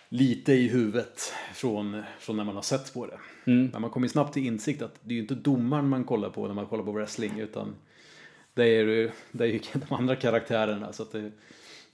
lite 0.08 0.52
i 0.52 0.68
huvudet 0.68 1.32
från, 1.54 2.02
från 2.18 2.36
när 2.36 2.44
man 2.44 2.54
har 2.54 2.62
sett 2.62 2.94
på 2.94 3.06
det. 3.06 3.18
Mm. 3.50 3.70
Men 3.72 3.80
man 3.80 3.90
kommer 3.90 4.08
snabbt 4.08 4.34
till 4.34 4.46
insikt 4.46 4.82
att 4.82 5.00
det 5.02 5.12
är 5.12 5.16
ju 5.16 5.22
inte 5.22 5.34
domaren 5.34 5.88
man 5.88 6.04
kollar 6.04 6.30
på 6.30 6.46
när 6.46 6.54
man 6.54 6.66
kollar 6.66 6.84
på 6.84 6.92
wrestling 6.92 7.38
utan 7.38 7.74
det 8.54 8.64
är 8.64 8.84
ju, 8.84 9.10
det 9.32 9.44
är 9.44 9.48
ju 9.48 9.60
de 9.88 9.94
andra 9.94 10.16
karaktärerna. 10.16 10.92
Så 10.92 11.04
det, 11.04 11.30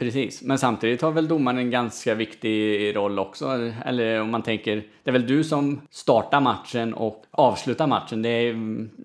Precis, 0.01 0.43
men 0.43 0.59
samtidigt 0.59 1.03
har 1.03 1.11
väl 1.13 1.29
domaren 1.29 1.59
en 1.59 1.71
ganska 1.71 2.15
viktig 2.15 2.97
roll 2.97 3.19
också. 3.19 3.73
Eller 3.85 4.21
om 4.21 4.31
man 4.31 4.43
tänker, 4.43 4.77
det 4.77 5.11
är 5.11 5.13
väl 5.13 5.27
du 5.27 5.45
som 5.45 5.81
startar 5.91 6.41
matchen 6.41 6.95
och 6.95 7.25
avslutar 7.31 7.87
matchen. 7.87 8.23
Det 8.23 8.29
är, 8.29 8.55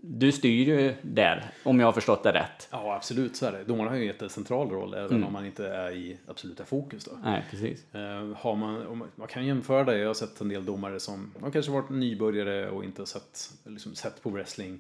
du 0.01 0.31
styr 0.31 0.65
ju 0.67 0.93
där, 1.01 1.43
om 1.63 1.79
jag 1.79 1.87
har 1.87 1.91
förstått 1.91 2.23
det 2.23 2.33
rätt. 2.33 2.67
ja, 2.71 2.95
absolut 2.95 3.35
så 3.35 3.45
är 3.45 3.51
det. 3.51 3.63
Domaren 3.63 3.89
har 3.89 3.95
ju 3.95 4.01
en 4.01 4.07
jättecentral 4.07 4.69
roll 4.69 4.93
även 4.93 5.23
om 5.23 5.33
man 5.33 5.45
inte 5.45 5.67
är 5.67 5.91
i 5.91 6.17
absoluta 6.27 6.65
fokus. 6.65 7.05
Då. 7.05 7.11
Nej, 7.23 7.43
precis. 7.51 7.93
Eh, 7.95 8.37
har 8.37 8.55
man- 8.55 9.03
man 9.15 9.27
kan 9.27 9.45
jämföra 9.45 9.83
det, 9.83 9.97
jag 9.97 10.07
har 10.09 10.13
sett 10.13 10.41
en 10.41 10.49
del 10.49 10.65
domare 10.65 10.99
som 10.99 11.31
har 11.41 11.51
kanske 11.51 11.71
varit 11.71 11.89
nybörjare 11.89 12.69
och 12.69 12.83
inte 12.83 13.05
sett, 13.05 13.49
liksom, 13.63 13.95
sett 13.95 14.23
på 14.23 14.29
wrestling 14.29 14.79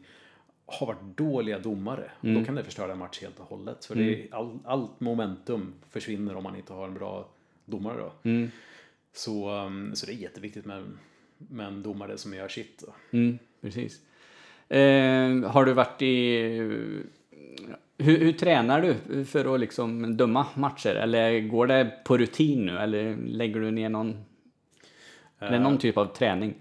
har 0.65 0.87
varit 0.87 1.17
dåliga 1.17 1.59
domare. 1.59 2.11
Och 2.19 2.27
Då 2.27 2.45
kan 2.45 2.55
det 2.55 2.63
förstöra 2.63 2.91
en 2.91 2.97
match 2.97 3.21
helt 3.21 3.39
och 3.39 3.45
hållet. 3.45 3.85
För 3.85 3.95
det 3.95 4.21
är 4.21 4.27
all, 4.35 4.59
allt 4.65 4.99
momentum 4.99 5.73
försvinner 5.89 6.35
om 6.35 6.43
man 6.43 6.55
inte 6.55 6.73
har 6.73 6.87
en 6.87 6.93
bra 6.93 7.29
domare. 7.65 7.97
Då. 7.97 8.11
Så, 9.13 9.51
um, 9.51 9.95
så 9.95 10.05
det 10.05 10.11
är 10.11 10.15
jätteviktigt 10.15 10.65
med, 10.65 10.83
med 11.37 11.67
en 11.67 11.83
domare 11.83 12.17
som 12.17 12.33
gör 12.33 12.47
sitt. 12.47 12.83
Mm, 13.11 13.39
precis. 13.61 14.01
Eh, 14.69 15.51
har 15.51 15.65
du 15.65 15.73
varit 15.73 16.01
i... 16.01 16.37
Hur, 17.97 18.19
hur 18.19 18.33
tränar 18.33 18.81
du 18.81 19.25
för 19.25 19.55
att 19.55 19.59
liksom 19.59 20.17
döma 20.17 20.45
matcher? 20.55 20.95
Eller 20.95 21.39
går 21.39 21.67
det 21.67 21.91
på 22.05 22.17
rutin 22.17 22.65
nu? 22.65 22.77
Eller 22.77 23.17
lägger 23.17 23.59
du 23.59 23.71
ner 23.71 23.89
någon, 23.89 24.25
eller 25.39 25.59
någon 25.59 25.77
typ 25.77 25.97
av 25.97 26.05
träning? 26.05 26.53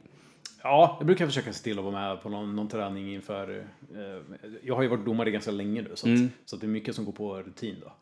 Ja, 0.65 0.97
jag 0.99 1.07
brukar 1.07 1.27
försöka 1.27 1.53
se 1.53 1.65
till 1.65 1.79
att 1.79 1.85
vara 1.85 2.09
med 2.09 2.23
på 2.23 2.29
någon, 2.29 2.57
någon 2.57 2.69
träning 2.69 3.15
inför... 3.15 3.67
Eh, 3.95 4.37
jag 4.63 4.75
har 4.75 4.83
ju 4.83 4.89
varit 4.89 5.05
domare 5.05 5.31
ganska 5.31 5.51
länge 5.51 5.83
nu 5.83 5.91
så, 5.95 6.13
att, 6.13 6.19
så 6.45 6.57
att 6.57 6.61
det 6.61 6.67
är 6.67 6.69
mycket 6.69 6.95
som 6.95 7.05
går 7.05 7.13
på 7.13 7.43
rutin 7.43 7.77
då. 7.81 7.93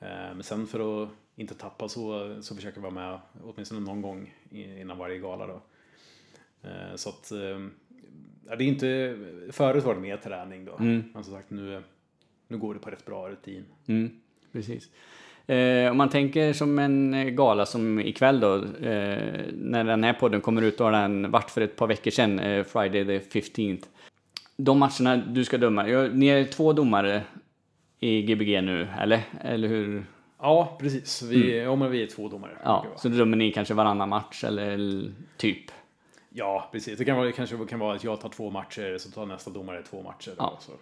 Eh, 0.00 0.34
men 0.34 0.42
sen 0.42 0.66
för 0.66 1.02
att 1.02 1.10
inte 1.36 1.54
tappa 1.54 1.88
så, 1.88 2.36
så 2.42 2.54
försöker 2.56 2.76
jag 2.80 2.82
vara 2.92 3.10
med 3.10 3.20
åtminstone 3.44 3.80
någon 3.80 4.02
gång 4.02 4.34
innan 4.50 4.98
varje 4.98 5.18
gala 5.18 5.46
då. 5.46 5.62
Eh, 6.62 6.94
så 6.96 7.08
att... 7.08 7.32
Eh, 7.32 7.38
ja, 8.46 8.56
det 8.56 8.64
är 8.64 8.68
inte... 8.68 9.18
Förut 9.52 9.84
var 9.84 9.94
det 9.94 10.00
mer 10.00 10.16
träning 10.16 10.64
då. 10.64 10.76
Men 11.14 11.24
som 11.24 11.34
sagt 11.34 11.50
nu, 11.50 11.82
nu 12.48 12.58
går 12.58 12.74
det 12.74 12.80
på 12.80 12.90
rätt 12.90 13.04
bra 13.06 13.28
rutin. 13.28 13.64
Mm, 13.86 14.20
precis. 14.52 14.90
Eh, 15.46 15.90
om 15.90 15.96
man 15.96 16.08
tänker 16.08 16.52
som 16.52 16.78
en 16.78 17.14
eh, 17.14 17.24
gala 17.24 17.66
som 17.66 18.00
ikväll 18.00 18.40
då, 18.40 18.54
eh, 18.56 19.42
när 19.52 19.84
den 19.84 20.04
här 20.04 20.12
podden 20.12 20.40
kommer 20.40 20.62
ut, 20.62 20.78
då 20.78 20.84
har 20.84 20.92
den 20.92 21.30
varit 21.30 21.50
för 21.50 21.60
ett 21.60 21.76
par 21.76 21.86
veckor 21.86 22.10
sedan, 22.10 22.38
eh, 22.38 22.64
Friday 22.64 23.04
the 23.04 23.38
15th. 23.40 23.84
De 24.56 24.78
matcherna 24.78 25.16
du 25.16 25.44
ska 25.44 25.58
döma, 25.58 25.88
ja, 25.88 26.08
ni 26.12 26.26
är 26.26 26.44
två 26.44 26.72
domare 26.72 27.22
i 28.00 28.22
Gbg 28.22 28.62
nu, 28.62 28.88
eller? 28.98 29.22
Eller 29.40 29.68
hur? 29.68 30.06
Ja, 30.38 30.76
precis. 30.80 31.22
Vi, 31.22 31.58
ja, 31.58 31.76
men 31.76 31.90
vi 31.90 32.02
är 32.02 32.06
två 32.06 32.28
domare. 32.28 32.58
Ja, 32.64 32.86
så 32.96 33.08
då 33.08 33.16
dömer 33.16 33.36
ni 33.36 33.52
kanske 33.52 33.74
varannan 33.74 34.08
match, 34.08 34.44
eller 34.44 35.12
typ? 35.36 35.70
Ja, 36.30 36.68
precis. 36.72 36.98
Det 36.98 37.04
kan 37.04 37.16
vara, 37.16 37.32
kanske 37.32 37.56
kan 37.68 37.78
vara 37.78 37.94
att 37.94 38.04
jag 38.04 38.20
tar 38.20 38.28
två 38.28 38.50
matcher, 38.50 38.98
så 38.98 39.10
tar 39.10 39.26
nästa 39.26 39.50
domare 39.50 39.82
två 39.82 40.02
matcher. 40.02 40.32
Ja. 40.38 40.58
Så. 40.60 40.72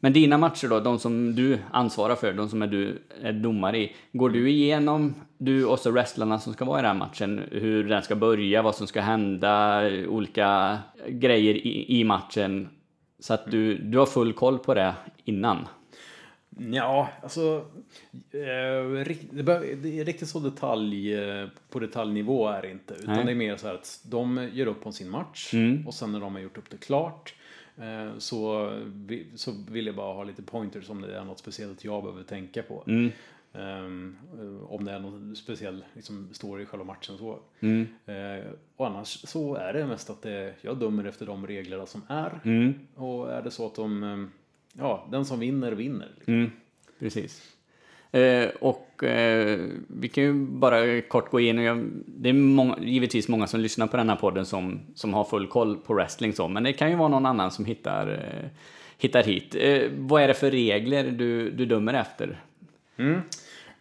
Men 0.00 0.12
dina 0.12 0.38
matcher 0.38 0.68
då, 0.68 0.80
de 0.80 0.98
som 0.98 1.34
du 1.34 1.58
ansvarar 1.70 2.14
för, 2.14 2.32
de 2.32 2.48
som 2.48 2.62
är 2.62 2.66
du 2.66 3.02
är 3.22 3.32
domare 3.32 3.78
i. 3.78 3.96
Går 4.12 4.30
du 4.30 4.50
igenom, 4.50 5.14
du 5.38 5.64
och 5.64 5.78
så 5.78 5.90
wrestlarna 5.90 6.38
som 6.38 6.52
ska 6.52 6.64
vara 6.64 6.78
i 6.78 6.82
den 6.82 6.90
här 6.90 7.06
matchen, 7.06 7.42
hur 7.50 7.88
den 7.88 8.02
ska 8.02 8.16
börja, 8.16 8.62
vad 8.62 8.74
som 8.74 8.86
ska 8.86 9.00
hända, 9.00 9.82
olika 10.08 10.78
grejer 11.08 11.54
i, 11.54 12.00
i 12.00 12.04
matchen. 12.04 12.68
Så 13.20 13.34
att 13.34 13.50
du, 13.50 13.78
du 13.78 13.98
har 13.98 14.06
full 14.06 14.32
koll 14.32 14.58
på 14.58 14.74
det 14.74 14.94
innan. 15.24 15.66
Ja, 16.58 17.08
alltså... 17.22 17.64
Eh, 18.30 18.40
det, 19.30 20.00
är 20.00 20.04
riktigt 20.04 20.28
så 20.28 20.38
detalj 20.38 21.14
eh, 21.14 21.48
på 21.70 21.78
detaljnivå 21.78 22.48
är 22.48 22.62
det 22.62 22.70
inte. 22.70 22.94
Utan 22.94 23.14
Nej. 23.14 23.24
det 23.24 23.30
är 23.30 23.36
mer 23.36 23.56
så 23.56 23.66
här 23.66 23.74
att 23.74 24.00
de 24.02 24.48
gör 24.52 24.66
upp 24.66 24.86
om 24.86 24.92
sin 24.92 25.10
match 25.10 25.54
och 25.86 25.94
sen 25.94 26.12
när 26.12 26.20
de 26.20 26.34
har 26.34 26.40
gjort 26.42 26.58
upp 26.58 26.70
det 26.70 26.76
klart 26.76 27.34
så, 28.18 28.70
vi, 28.86 29.26
så 29.34 29.52
vill 29.70 29.86
jag 29.86 29.96
bara 29.96 30.14
ha 30.14 30.24
lite 30.24 30.42
pointers 30.42 30.90
om 30.90 31.00
det 31.00 31.16
är 31.16 31.24
något 31.24 31.38
speciellt 31.38 31.84
jag 31.84 32.02
behöver 32.02 32.22
tänka 32.22 32.62
på. 32.62 32.84
Ehm, 33.52 34.16
eh, 34.38 34.72
om 34.72 34.84
det 34.84 34.92
är 34.92 34.98
något 34.98 35.38
speciell 35.38 35.84
liksom, 35.94 36.28
story 36.32 36.62
i 36.62 36.66
själva 36.66 36.84
matchen. 36.84 37.18
Så. 37.18 37.38
Eh, 38.12 38.44
och 38.76 38.86
annars 38.86 39.08
så 39.08 39.54
är 39.54 39.72
det 39.72 39.86
mest 39.86 40.10
att 40.10 40.22
det, 40.22 40.54
jag 40.60 40.78
dömer 40.78 41.04
efter 41.04 41.26
de 41.26 41.46
reglerna 41.46 41.86
som 41.86 42.02
är. 42.08 42.40
Och 42.94 43.32
är 43.32 43.42
det 43.42 43.50
så 43.50 43.66
att 43.66 43.74
de, 43.74 44.02
eh, 44.02 44.26
ja, 44.72 45.08
den 45.10 45.24
som 45.24 45.40
vinner 45.40 45.72
vinner. 45.72 46.08
Liksom. 46.16 46.34
Mm, 46.34 46.50
precis. 46.98 47.56
Eh, 48.12 48.48
och 48.60 48.76
eh, 48.78 48.87
vi 49.86 50.10
kan 50.14 50.24
ju 50.24 50.32
bara 50.34 51.00
kort 51.00 51.30
gå 51.30 51.40
igenom, 51.40 52.04
det 52.06 52.28
är 52.28 52.32
många, 52.32 52.78
givetvis 52.80 53.28
många 53.28 53.46
som 53.46 53.60
lyssnar 53.60 53.86
på 53.86 53.96
den 53.96 54.08
här 54.08 54.16
podden 54.16 54.46
som, 54.46 54.80
som 54.94 55.14
har 55.14 55.24
full 55.24 55.46
koll 55.46 55.76
på 55.76 55.94
wrestling 55.94 56.32
så, 56.32 56.48
men 56.48 56.62
det 56.62 56.72
kan 56.72 56.90
ju 56.90 56.96
vara 56.96 57.08
någon 57.08 57.26
annan 57.26 57.50
som 57.50 57.64
hittar, 57.64 58.08
eh, 58.08 58.50
hittar 58.98 59.22
hit. 59.22 59.56
Eh, 59.58 59.82
vad 59.98 60.22
är 60.22 60.28
det 60.28 60.34
för 60.34 60.50
regler 60.50 61.04
du, 61.04 61.50
du 61.50 61.66
dömer 61.66 61.94
efter? 61.94 62.40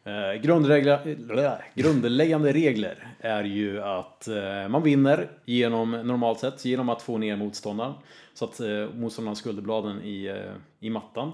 Eh, 0.08 0.42
grundregler, 0.42 1.16
blä, 1.16 1.62
grundläggande 1.76 2.54
regler 2.54 3.08
är 3.20 3.44
ju 3.44 3.82
att 3.82 4.28
eh, 4.28 4.68
man 4.70 4.84
vinner 4.84 5.28
genom, 5.46 5.92
normalt 5.92 6.40
sett, 6.40 6.66
genom 6.66 6.90
att 6.90 7.02
få 7.02 7.18
ner 7.18 7.36
motståndaren. 7.36 7.94
Så 8.34 8.46
att 8.46 8.60
eh, 8.60 8.68
motståndaren 8.68 9.28
har 9.28 9.36
skulderbladen 9.36 10.02
i, 10.04 10.26
eh, 10.26 10.54
i 10.80 10.90
mattan. 10.90 11.32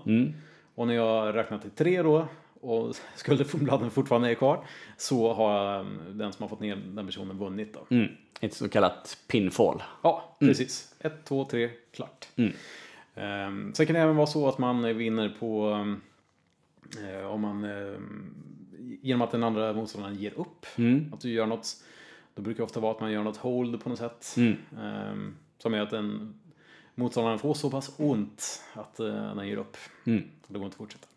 Och 0.75 0.87
när 0.87 0.93
jag 0.93 1.35
räknar 1.35 1.57
till 1.57 1.71
tre 1.71 2.01
då 2.01 2.27
och 2.63 2.95
skulderbladen 3.15 3.91
fortfarande 3.91 4.29
är 4.29 4.35
kvar 4.35 4.65
så 4.97 5.33
har 5.33 5.79
eh, 5.79 5.85
den 6.13 6.33
som 6.33 6.43
har 6.43 6.49
fått 6.49 6.59
ner 6.59 6.75
den 6.75 7.05
personen 7.05 7.37
vunnit 7.37 7.73
då. 7.73 7.95
Mm, 7.95 8.11
ett 8.41 8.53
så 8.53 8.69
kallat 8.69 9.17
pinfall. 9.27 9.83
Ja, 10.01 10.37
precis. 10.39 10.95
Ett, 10.99 11.25
två, 11.25 11.45
tre, 11.45 11.69
klart. 11.91 12.27
Um, 13.15 13.73
sen 13.73 13.85
kan 13.85 13.93
det 13.93 14.01
även 14.01 14.15
vara 14.15 14.27
så 14.27 14.47
att 14.47 14.57
man 14.57 14.97
vinner 14.97 15.35
på 15.39 15.69
um, 15.69 16.01
om 17.31 17.41
man 17.41 17.63
um, 17.63 18.35
genom 19.01 19.21
att 19.21 19.31
den 19.31 19.43
andra 19.43 19.73
motståndaren 19.73 20.15
ger 20.15 20.39
upp. 20.39 20.65
Att 21.13 21.21
du 21.21 21.29
gör 21.29 21.45
något. 21.45 21.83
Då 22.35 22.41
brukar 22.41 22.57
det 22.57 22.63
ofta 22.63 22.79
vara 22.79 22.91
att 22.91 22.99
man 22.99 23.11
gör 23.11 23.23
något 23.23 23.37
hold 23.37 23.83
på 23.83 23.89
något 23.89 23.99
sätt. 23.99 24.35
Um, 24.37 25.35
som 25.57 25.73
gör 25.73 25.81
att 25.81 25.89
den 25.89 26.33
motståndaren 26.95 27.39
får 27.39 27.53
så 27.53 27.69
pass 27.69 27.95
ont 27.97 28.63
att 28.73 28.99
uh, 28.99 29.35
den 29.35 29.47
ger 29.47 29.57
upp. 29.57 29.77
Och 30.47 30.53
det 30.53 30.59
går 30.59 30.65
inte 30.65 30.75
att 30.75 30.77
fortsätta. 30.77 31.07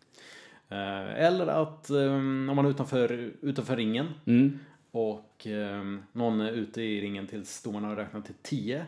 Eh, 0.69 1.25
eller 1.25 1.47
att 1.47 1.89
um, 1.89 2.49
om 2.49 2.55
man 2.55 2.65
är 2.65 2.69
utanför, 2.69 3.31
utanför 3.41 3.75
ringen 3.75 4.07
och 4.91 5.47
um, 5.49 6.03
någon 6.11 6.41
är 6.41 6.51
ute 6.51 6.81
i 6.81 7.01
ringen 7.01 7.27
tills 7.27 7.63
domaren 7.63 7.85
har 7.85 7.95
räknat 7.95 8.25
till 8.25 8.35
10 8.41 8.85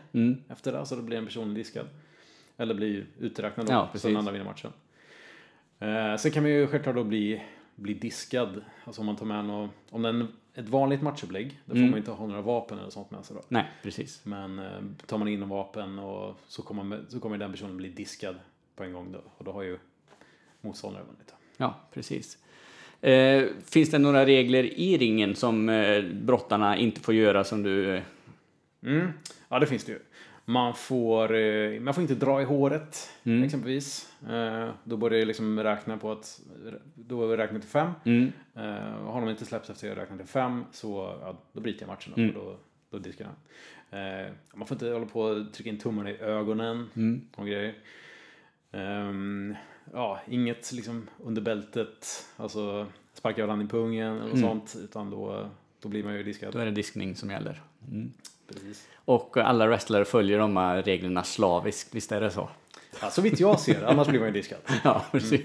efter 0.48 0.72
det, 0.72 0.86
så 0.86 0.96
då 0.96 1.02
blir 1.02 1.18
en 1.18 1.26
person 1.26 1.54
diskad. 1.54 1.86
Eller 2.56 2.74
blir 2.74 3.06
uträknad 3.18 3.66
då, 3.66 3.72
Ja, 3.72 3.90
så 3.94 4.08
den 4.08 4.16
andra 4.16 4.32
vinner 4.32 4.44
matchen. 4.44 4.72
Uh, 5.82 6.16
sen 6.16 6.30
kan 6.30 6.42
man 6.42 6.52
ju 6.52 6.66
självklart 6.66 6.96
då 6.96 7.04
bli, 7.04 7.42
bli 7.74 7.94
diskad, 7.94 8.64
alltså 8.84 9.02
om 9.02 9.06
man 9.06 9.16
tar 9.16 9.26
med 9.26 9.44
något, 9.44 9.70
om 9.90 10.02
det 10.02 10.08
är 10.08 10.26
ett 10.54 10.68
vanligt 10.68 11.02
matchupplägg, 11.02 11.60
då 11.64 11.74
får 11.74 11.80
man 11.80 11.98
inte 11.98 12.10
ha 12.10 12.26
några 12.26 12.42
vapen 12.42 12.78
eller 12.78 12.90
sånt 12.90 13.10
med 13.10 13.24
sig 13.24 13.36
då. 13.36 13.42
Nej, 13.48 13.70
precis. 13.82 14.24
Men 14.24 14.58
eh, 14.58 14.80
tar 15.06 15.18
man 15.18 15.28
in 15.28 15.48
vapen 15.48 15.98
och 15.98 16.40
så 16.46 16.62
kommer, 16.62 17.04
så 17.08 17.20
kommer 17.20 17.38
den 17.38 17.52
personen 17.52 17.76
bli 17.76 17.88
diskad 17.88 18.36
på 18.76 18.84
en 18.84 18.92
gång 18.92 19.12
då. 19.12 19.20
Och 19.38 19.44
då 19.44 19.52
har 19.52 19.62
ju 19.62 19.78
motståndaren 20.60 21.06
vunnit. 21.06 21.34
Ja, 21.60 21.80
precis. 21.94 22.38
Eh, 23.00 23.44
finns 23.70 23.90
det 23.90 23.98
några 23.98 24.26
regler 24.26 24.64
i 24.64 24.98
ringen 24.98 25.34
som 25.36 25.68
eh, 25.68 26.02
brottarna 26.04 26.76
inte 26.76 27.00
får 27.00 27.14
göra 27.14 27.44
som 27.44 27.62
du... 27.62 27.94
Eh, 27.96 28.02
Mm. 28.82 29.08
Ja, 29.48 29.58
det 29.58 29.66
finns 29.66 29.84
det 29.84 29.92
ju. 29.92 29.98
Man 30.44 30.74
får, 30.74 31.34
eh, 31.34 31.80
man 31.80 31.94
får 31.94 32.02
inte 32.02 32.14
dra 32.14 32.40
i 32.42 32.44
håret, 32.44 33.10
exempelvis. 33.44 34.12
Eh, 34.30 34.70
Då 34.84 34.96
börjar 34.96 35.18
jag 35.18 35.26
liksom 35.26 35.60
räkna 35.62 35.96
på 35.96 36.12
att, 36.12 36.40
då 36.94 37.36
räknar 37.36 37.54
jag 37.54 37.62
till 37.62 37.70
fem. 37.70 37.90
Eh, 38.56 38.94
och 39.06 39.12
Har 39.12 39.20
de 39.20 39.30
inte 39.30 39.44
släppts 39.46 39.70
efter 39.70 39.88
jag 39.88 39.96
räknat 39.98 40.18
till 40.18 40.28
fem 40.28 40.64
så 40.72 41.18
ja, 41.20 41.40
då 41.52 41.60
bryter 41.60 41.82
jag 41.82 41.88
matchen. 41.88 42.12
Då, 42.16 42.32
för 42.32 42.40
då, 42.40 42.56
då 42.90 42.98
diskar 42.98 43.24
jag. 43.90 44.20
Eh, 44.26 44.32
Man 44.54 44.66
får 44.66 44.74
inte 44.74 44.88
hålla 44.88 45.06
på 45.06 45.20
och 45.20 45.52
trycka 45.52 45.70
in 45.70 45.78
tummarna 45.78 46.10
i 46.10 46.18
ögonen 46.18 46.88
och 47.36 47.46
grejer. 47.46 47.74
Ehm, 48.72 49.54
ja, 49.92 50.20
inget 50.28 50.72
liksom 50.72 51.08
under 51.24 51.42
bältet, 51.42 52.26
alltså 52.36 52.86
sparka 53.14 53.46
varandra 53.46 53.64
i 53.64 53.68
pungen 53.68 54.16
eller 54.16 54.28
något 54.28 54.40
sånt. 54.40 54.76
Utan 54.84 55.10
då, 55.10 55.50
då 55.80 55.88
blir 55.88 56.04
man 56.04 56.14
ju 56.14 56.22
diskad. 56.22 56.52
då 56.52 56.58
är 56.58 56.64
det 56.64 56.70
diskning 56.70 57.16
som 57.16 57.30
gäller. 57.30 57.62
Precis. 58.48 58.86
Och 59.04 59.36
alla 59.36 59.66
wrestlare 59.66 60.04
följer 60.04 60.38
de 60.38 60.56
här 60.56 60.82
reglerna 60.82 61.24
slaviskt, 61.24 61.94
visst 61.94 62.12
är 62.12 62.20
det 62.20 62.30
så? 62.30 62.48
Ja, 63.02 63.10
så 63.10 63.22
vitt 63.22 63.40
jag 63.40 63.60
ser, 63.60 63.84
annars 63.84 64.08
blir 64.08 64.20
man 64.20 64.28
ju 64.28 64.34
diskad. 64.34 64.58
Ja, 64.84 65.04
precis. 65.12 65.40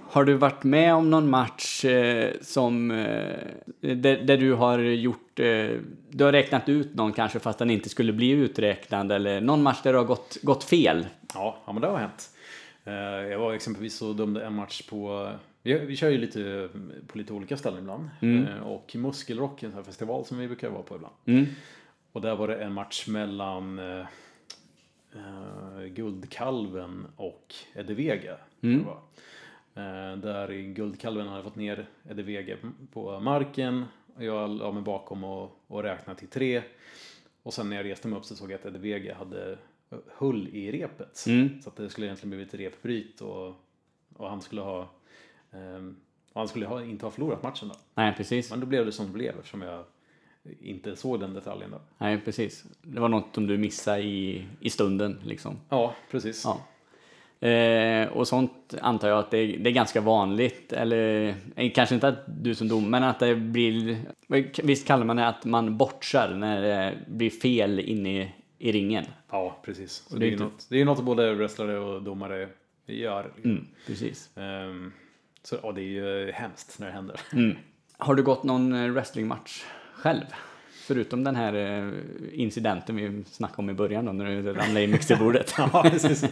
Har 0.00 0.24
du 0.24 0.34
varit 0.34 0.64
med 0.64 0.94
om 0.94 1.10
någon 1.10 1.30
match 1.30 1.84
eh, 1.84 2.32
som, 2.40 2.90
eh, 2.90 3.36
där, 3.80 4.16
där 4.16 4.36
du 4.36 4.52
har 4.52 4.78
gjort, 4.78 5.40
eh, 5.40 5.70
du 6.08 6.24
har 6.24 6.32
räknat 6.32 6.68
ut 6.68 6.94
någon 6.94 7.12
kanske 7.12 7.38
fast 7.38 7.58
den 7.58 7.70
inte 7.70 7.88
skulle 7.88 8.12
bli 8.12 8.30
uträknad 8.30 9.12
eller 9.12 9.40
någon 9.40 9.62
match 9.62 9.82
där 9.82 9.92
det 9.92 9.98
har 9.98 10.04
gått, 10.04 10.38
gått 10.42 10.64
fel? 10.64 11.06
Ja, 11.34 11.62
ja, 11.66 11.72
men 11.72 11.82
det 11.82 11.88
har 11.88 11.98
hänt. 11.98 12.30
Eh, 12.84 12.92
Jag 13.30 13.38
var 13.38 13.52
exempelvis 13.52 14.02
och 14.02 14.16
dömde 14.16 14.44
en 14.46 14.54
match 14.54 14.82
på 14.88 15.32
vi, 15.62 15.74
vi 15.78 15.96
kör 15.96 16.10
ju 16.10 16.18
lite 16.18 16.68
på 17.06 17.18
lite 17.18 17.32
olika 17.32 17.56
ställen 17.56 17.78
ibland. 17.78 18.10
Eh, 18.48 18.62
Och 18.62 18.96
Muskelrock, 18.96 19.62
en 19.62 19.70
sån 19.70 19.76
här 19.78 19.84
festival 19.84 20.24
som 20.24 20.38
vi 20.38 20.46
brukar 20.46 20.70
vara 20.70 20.82
på 20.82 20.96
ibland. 20.96 21.14
Och 22.12 22.20
där 22.20 22.36
var 22.36 22.48
det 22.48 22.56
en 22.64 22.72
match 22.72 23.06
mellan 23.08 23.78
eh, 23.78 24.06
Guldkalven 25.94 27.06
och 27.16 27.54
Eddie 27.74 27.94
Vega. 27.94 28.36
var. 28.84 29.00
Eh, 29.74 30.16
där 30.16 30.52
Guldkalven 30.74 31.28
hade 31.28 31.42
fått 31.42 31.56
ner 31.56 31.86
Eddie 32.10 32.22
Vega 32.22 32.56
på 32.92 33.20
marken. 33.20 33.84
Och 34.16 34.24
jag 34.24 34.50
la 34.50 34.72
mig 34.72 34.82
bakom 34.82 35.24
och, 35.24 35.60
och 35.66 35.82
räknade 35.82 36.18
till 36.18 36.28
tre. 36.28 36.62
Och 37.42 37.54
sen 37.54 37.68
när 37.68 37.76
jag 37.76 37.84
reste 37.86 38.08
mig 38.08 38.18
upp 38.18 38.24
så 38.24 38.36
såg 38.36 38.50
jag 38.50 38.58
att 38.58 38.66
Eddie 38.66 38.78
Vega 38.78 39.14
hade 39.14 39.58
hull 40.16 40.48
i 40.52 40.72
repet. 40.72 41.16
Så 41.62 41.68
att 41.68 41.76
det 41.76 41.90
skulle 41.90 42.06
egentligen 42.06 42.30
blivit 42.30 42.54
repbryt 42.54 43.20
och, 43.20 43.54
och 44.16 44.30
han 44.30 44.40
skulle 44.40 44.60
ha 44.60 44.88
ehm, 45.52 45.96
och 46.32 46.40
han 46.40 46.48
skulle 46.48 46.66
ha, 46.66 46.84
inte 46.84 47.06
ha 47.06 47.10
förlorat 47.10 47.42
matchen 47.42 47.68
då. 47.68 47.74
Nej, 47.94 48.14
precis. 48.16 48.50
Men 48.50 48.60
då 48.60 48.66
blev 48.66 48.86
det 48.86 48.92
som 48.92 49.06
det 49.06 49.12
blev 49.12 49.38
eftersom 49.38 49.62
jag 49.62 49.84
inte 50.60 50.96
såg 50.96 51.20
den 51.20 51.34
detaljen 51.34 51.70
då. 51.70 51.80
Nej, 51.98 52.20
precis. 52.24 52.64
Det 52.82 53.00
var 53.00 53.08
något 53.08 53.34
som 53.34 53.46
du 53.46 53.58
missade 53.58 54.02
i, 54.02 54.46
i 54.60 54.70
stunden 54.70 55.20
liksom. 55.24 55.56
Ja, 55.68 55.94
precis. 56.10 56.44
Ja. 56.44 56.60
Eh, 57.48 58.08
och 58.08 58.28
sånt 58.28 58.74
antar 58.80 59.08
jag 59.08 59.18
att 59.18 59.30
det 59.30 59.38
är, 59.38 59.58
det 59.58 59.70
är 59.70 59.74
ganska 59.74 60.00
vanligt, 60.00 60.72
eller 60.72 61.34
eh, 61.56 61.70
kanske 61.70 61.94
inte 61.94 62.08
att 62.08 62.24
du 62.26 62.54
som 62.54 62.68
dom, 62.68 62.90
men 62.90 63.02
att 63.02 63.18
det 63.18 63.34
blir, 63.34 63.98
visst 64.62 64.86
kallar 64.86 65.04
man 65.04 65.16
det 65.16 65.26
att 65.26 65.44
man 65.44 65.76
bortsar 65.76 66.34
när 66.34 66.62
det 66.62 66.98
blir 67.06 67.30
fel 67.30 67.80
inne 67.80 68.22
i, 68.22 68.32
i 68.62 68.72
ringen. 68.72 69.04
Ja, 69.30 69.56
precis. 69.64 69.92
Så 70.08 70.16
det, 70.16 70.24
är 70.24 70.26
ju 70.26 70.32
inte- 70.32 70.44
något, 70.44 70.66
det 70.68 70.80
är 70.80 70.84
något 70.84 71.04
både 71.04 71.34
wrestlare 71.34 71.78
och 71.78 72.02
domare 72.02 72.48
gör. 72.86 73.32
Liksom. 73.34 73.50
Mm, 73.50 73.66
precis. 73.86 74.30
Ehm, 74.36 74.92
så 75.42 75.56
ja, 75.62 75.72
det 75.72 75.80
är 75.80 75.84
ju 75.84 76.32
hemskt 76.32 76.78
när 76.78 76.86
det 76.86 76.92
händer. 76.92 77.20
Mm. 77.32 77.56
Har 77.98 78.14
du 78.14 78.22
gått 78.22 78.42
någon 78.44 78.72
eh, 78.72 78.90
wrestlingmatch 78.90 79.64
själv? 79.94 80.24
Förutom 80.86 81.24
den 81.24 81.36
här 81.36 81.54
eh, 81.54 81.92
incidenten 82.32 82.96
vi 82.96 83.24
snackade 83.24 83.58
om 83.62 83.70
i 83.70 83.74
början 83.74 84.04
då, 84.04 84.12
när 84.12 84.24
du 84.24 84.52
ramlade 84.52 84.82
i 84.82 84.86
mixerbordet. 84.86 85.54
ja, 85.58 85.82
precis. 85.90 86.24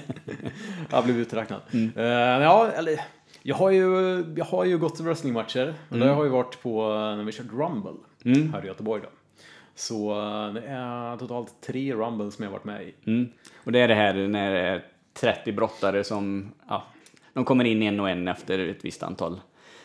Jag 0.90 1.04
blev 1.04 1.18
uträknad. 1.18 1.60
Mm. 1.72 1.90
Eh, 1.96 2.44
ja, 2.44 2.70
eller, 2.70 3.00
jag 3.42 3.56
har 3.56 3.70
ju, 3.70 3.84
jag 4.36 4.44
har 4.44 4.64
ju 4.64 4.78
gått 4.78 5.00
wrestlingmatcher. 5.00 5.74
Mm. 5.90 6.06
det 6.06 6.14
har 6.14 6.24
ju 6.24 6.30
varit 6.30 6.62
på 6.62 6.82
eh, 6.92 7.16
när 7.16 7.24
vi 7.24 7.32
kört 7.32 7.52
Rumble 7.52 7.92
här 8.52 8.64
i 8.64 8.66
Göteborg. 8.66 9.02
Då. 9.02 9.08
Så 9.80 10.10
eh, 10.12 10.52
det 10.52 10.60
är 10.66 11.16
totalt 11.16 11.54
tre 11.60 11.94
Rumbles 11.94 12.34
som 12.34 12.42
jag 12.42 12.50
har 12.50 12.58
varit 12.58 12.64
med 12.64 12.82
i. 12.82 12.94
Mm. 13.06 13.28
Och 13.64 13.72
det 13.72 13.78
är 13.78 13.88
det 13.88 13.94
här 13.94 14.14
när 14.14 14.52
det 14.52 14.60
är 14.60 14.84
30 15.12 15.52
brottare 15.52 16.04
som, 16.04 16.52
ja, 16.68 16.84
de 17.32 17.44
kommer 17.44 17.64
in 17.64 17.82
en 17.82 18.00
och 18.00 18.10
en 18.10 18.28
efter 18.28 18.58
ett 18.58 18.84
visst 18.84 19.02
antal 19.02 19.40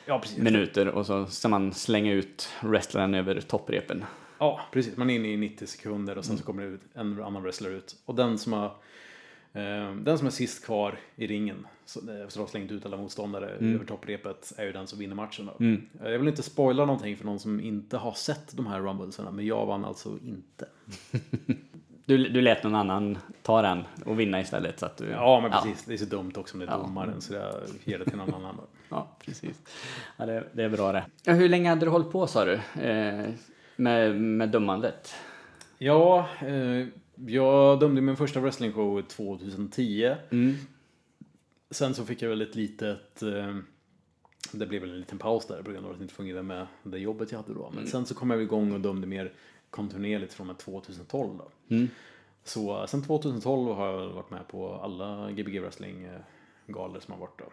Ja, 0.05 0.21
minuter 0.37 0.87
och 0.87 1.05
så 1.05 1.25
ska 1.25 1.47
man 1.47 1.73
slänga 1.73 2.11
ut 2.13 2.49
wrestlaren 2.61 3.15
över 3.15 3.41
topprepen. 3.41 4.05
Ja, 4.39 4.59
precis. 4.71 4.97
Man 4.97 5.09
är 5.09 5.15
inne 5.15 5.27
i 5.27 5.37
90 5.37 5.67
sekunder 5.67 6.17
och 6.17 6.25
sen 6.25 6.37
så 6.37 6.41
Mm. 6.43 6.45
kommer 6.45 6.63
det 6.63 6.69
ut 6.69 6.81
en 6.93 7.23
annan 7.23 7.43
wrestler 7.43 7.69
ut. 7.69 7.95
Och 8.05 8.15
den 8.15 8.37
som 8.37 8.53
har 8.53 8.65
eh, 9.53 9.91
den 9.95 10.17
som 10.17 10.27
är 10.27 10.31
sist 10.31 10.65
kvar 10.65 10.97
i 11.15 11.27
ringen, 11.27 11.67
så, 11.85 11.99
eh, 12.11 12.25
att 12.25 12.35
ha 12.35 12.47
slängt 12.47 12.71
ut 12.71 12.85
alla 12.85 12.97
motståndare 12.97 13.49
Mm. 13.49 13.75
över 13.75 13.85
topprepet, 13.85 14.53
är 14.57 14.65
ju 14.65 14.71
den 14.71 14.87
som 14.87 14.99
vinner 14.99 15.15
matchen. 15.15 15.45
Då. 15.59 15.65
Eh, 16.05 16.11
Jag 16.11 16.19
vill 16.19 16.27
inte 16.27 16.43
spoila 16.43 16.85
någonting 16.85 17.17
för 17.17 17.25
någon 17.25 17.39
som 17.39 17.59
inte 17.59 17.97
har 17.97 18.13
sett 18.13 18.57
de 18.57 18.67
här 18.67 18.79
rumblesarna, 18.81 19.31
men 19.31 19.45
jag 19.45 19.65
vann 19.65 19.85
alltså 19.85 20.09
inte. 20.25 20.65
Du, 22.07 22.17
du 22.29 22.41
lät 22.41 22.63
någon 22.63 22.75
annan 22.75 23.17
ta 23.41 23.61
den 23.61 23.83
och 24.05 24.19
vinna 24.19 24.41
istället. 24.41 24.79
Så 24.79 24.85
att 24.85 24.97
du, 24.97 25.05
Ja, 25.09 25.39
men 25.41 25.51
precis. 25.51 25.85
Det 25.85 25.93
är 25.93 25.97
så 25.97 26.05
dumt 26.05 26.31
också 26.35 26.55
om 26.55 26.59
det 26.59 26.65
är 26.65 26.71
Ja. 26.71 26.77
domaren, 26.77 27.21
så 27.21 27.33
jag 27.33 27.53
ger 27.83 27.99
det 27.99 28.05
till 28.05 28.17
någon 28.17 28.33
annan. 28.33 28.55
Då. 28.57 28.63
Ja, 28.89 29.17
precis. 29.25 29.61
Ja, 30.17 30.25
det, 30.25 30.43
det 30.53 30.63
är 30.63 30.69
bra 30.69 30.91
det. 30.91 31.05
Ja, 31.23 31.33
hur 31.33 31.49
länge 31.49 31.69
hade 31.69 31.85
du 31.85 31.89
hållit 31.89 32.11
på 32.11 32.27
sa 32.27 32.45
du? 32.45 32.53
Eh, 32.81 33.29
med, 33.75 34.21
med 34.21 34.49
dömandet? 34.49 35.13
Ja, 35.77 36.27
eh, 36.41 36.87
jag 37.27 37.79
dömde 37.79 38.01
min 38.01 38.17
första 38.17 38.39
wrestlingshow 38.39 39.01
2010. 39.01 40.15
Mm. 40.31 40.55
Sen 41.71 41.93
så 41.93 42.05
fick 42.05 42.21
jag 42.21 42.29
väl 42.29 42.41
ett 42.41 42.55
litet... 42.55 43.23
Eh, 43.23 43.55
det 44.51 44.65
blev 44.65 44.81
väl 44.81 44.91
en 44.91 44.99
liten 44.99 45.17
paus 45.17 45.47
där 45.47 45.63
på 45.63 45.71
grund 45.71 45.85
av 45.85 45.91
att 45.91 45.97
det 45.97 46.03
inte 46.03 46.13
fungerade 46.13 46.43
med 46.43 46.67
det 46.83 46.99
jobbet 46.99 47.31
jag 47.31 47.39
hade 47.39 47.53
då. 47.53 47.71
Men 47.75 47.87
sen 47.87 48.05
så 48.05 48.15
kom 48.15 48.29
jag 48.29 48.41
igång 48.41 48.73
och 48.73 48.79
dömde 48.79 49.07
mer 49.07 49.33
kontinuerligt 49.69 50.33
från 50.33 50.47
med 50.47 50.57
2012 50.57 51.37
då. 51.37 51.51
Så 52.43 52.81
eh, 52.81 52.85
sen 52.85 53.03
2012 53.03 53.75
har 53.75 53.87
jag 53.87 54.09
varit 54.09 54.29
med 54.29 54.47
på 54.47 54.73
alla 54.73 55.31
Gbg 55.31 55.59
wrestling 55.59 56.03
eh, 56.03 56.19
galor 56.67 56.99
som 56.99 57.13
har 57.13 57.19
varit 57.19 57.39
då. 57.39 57.45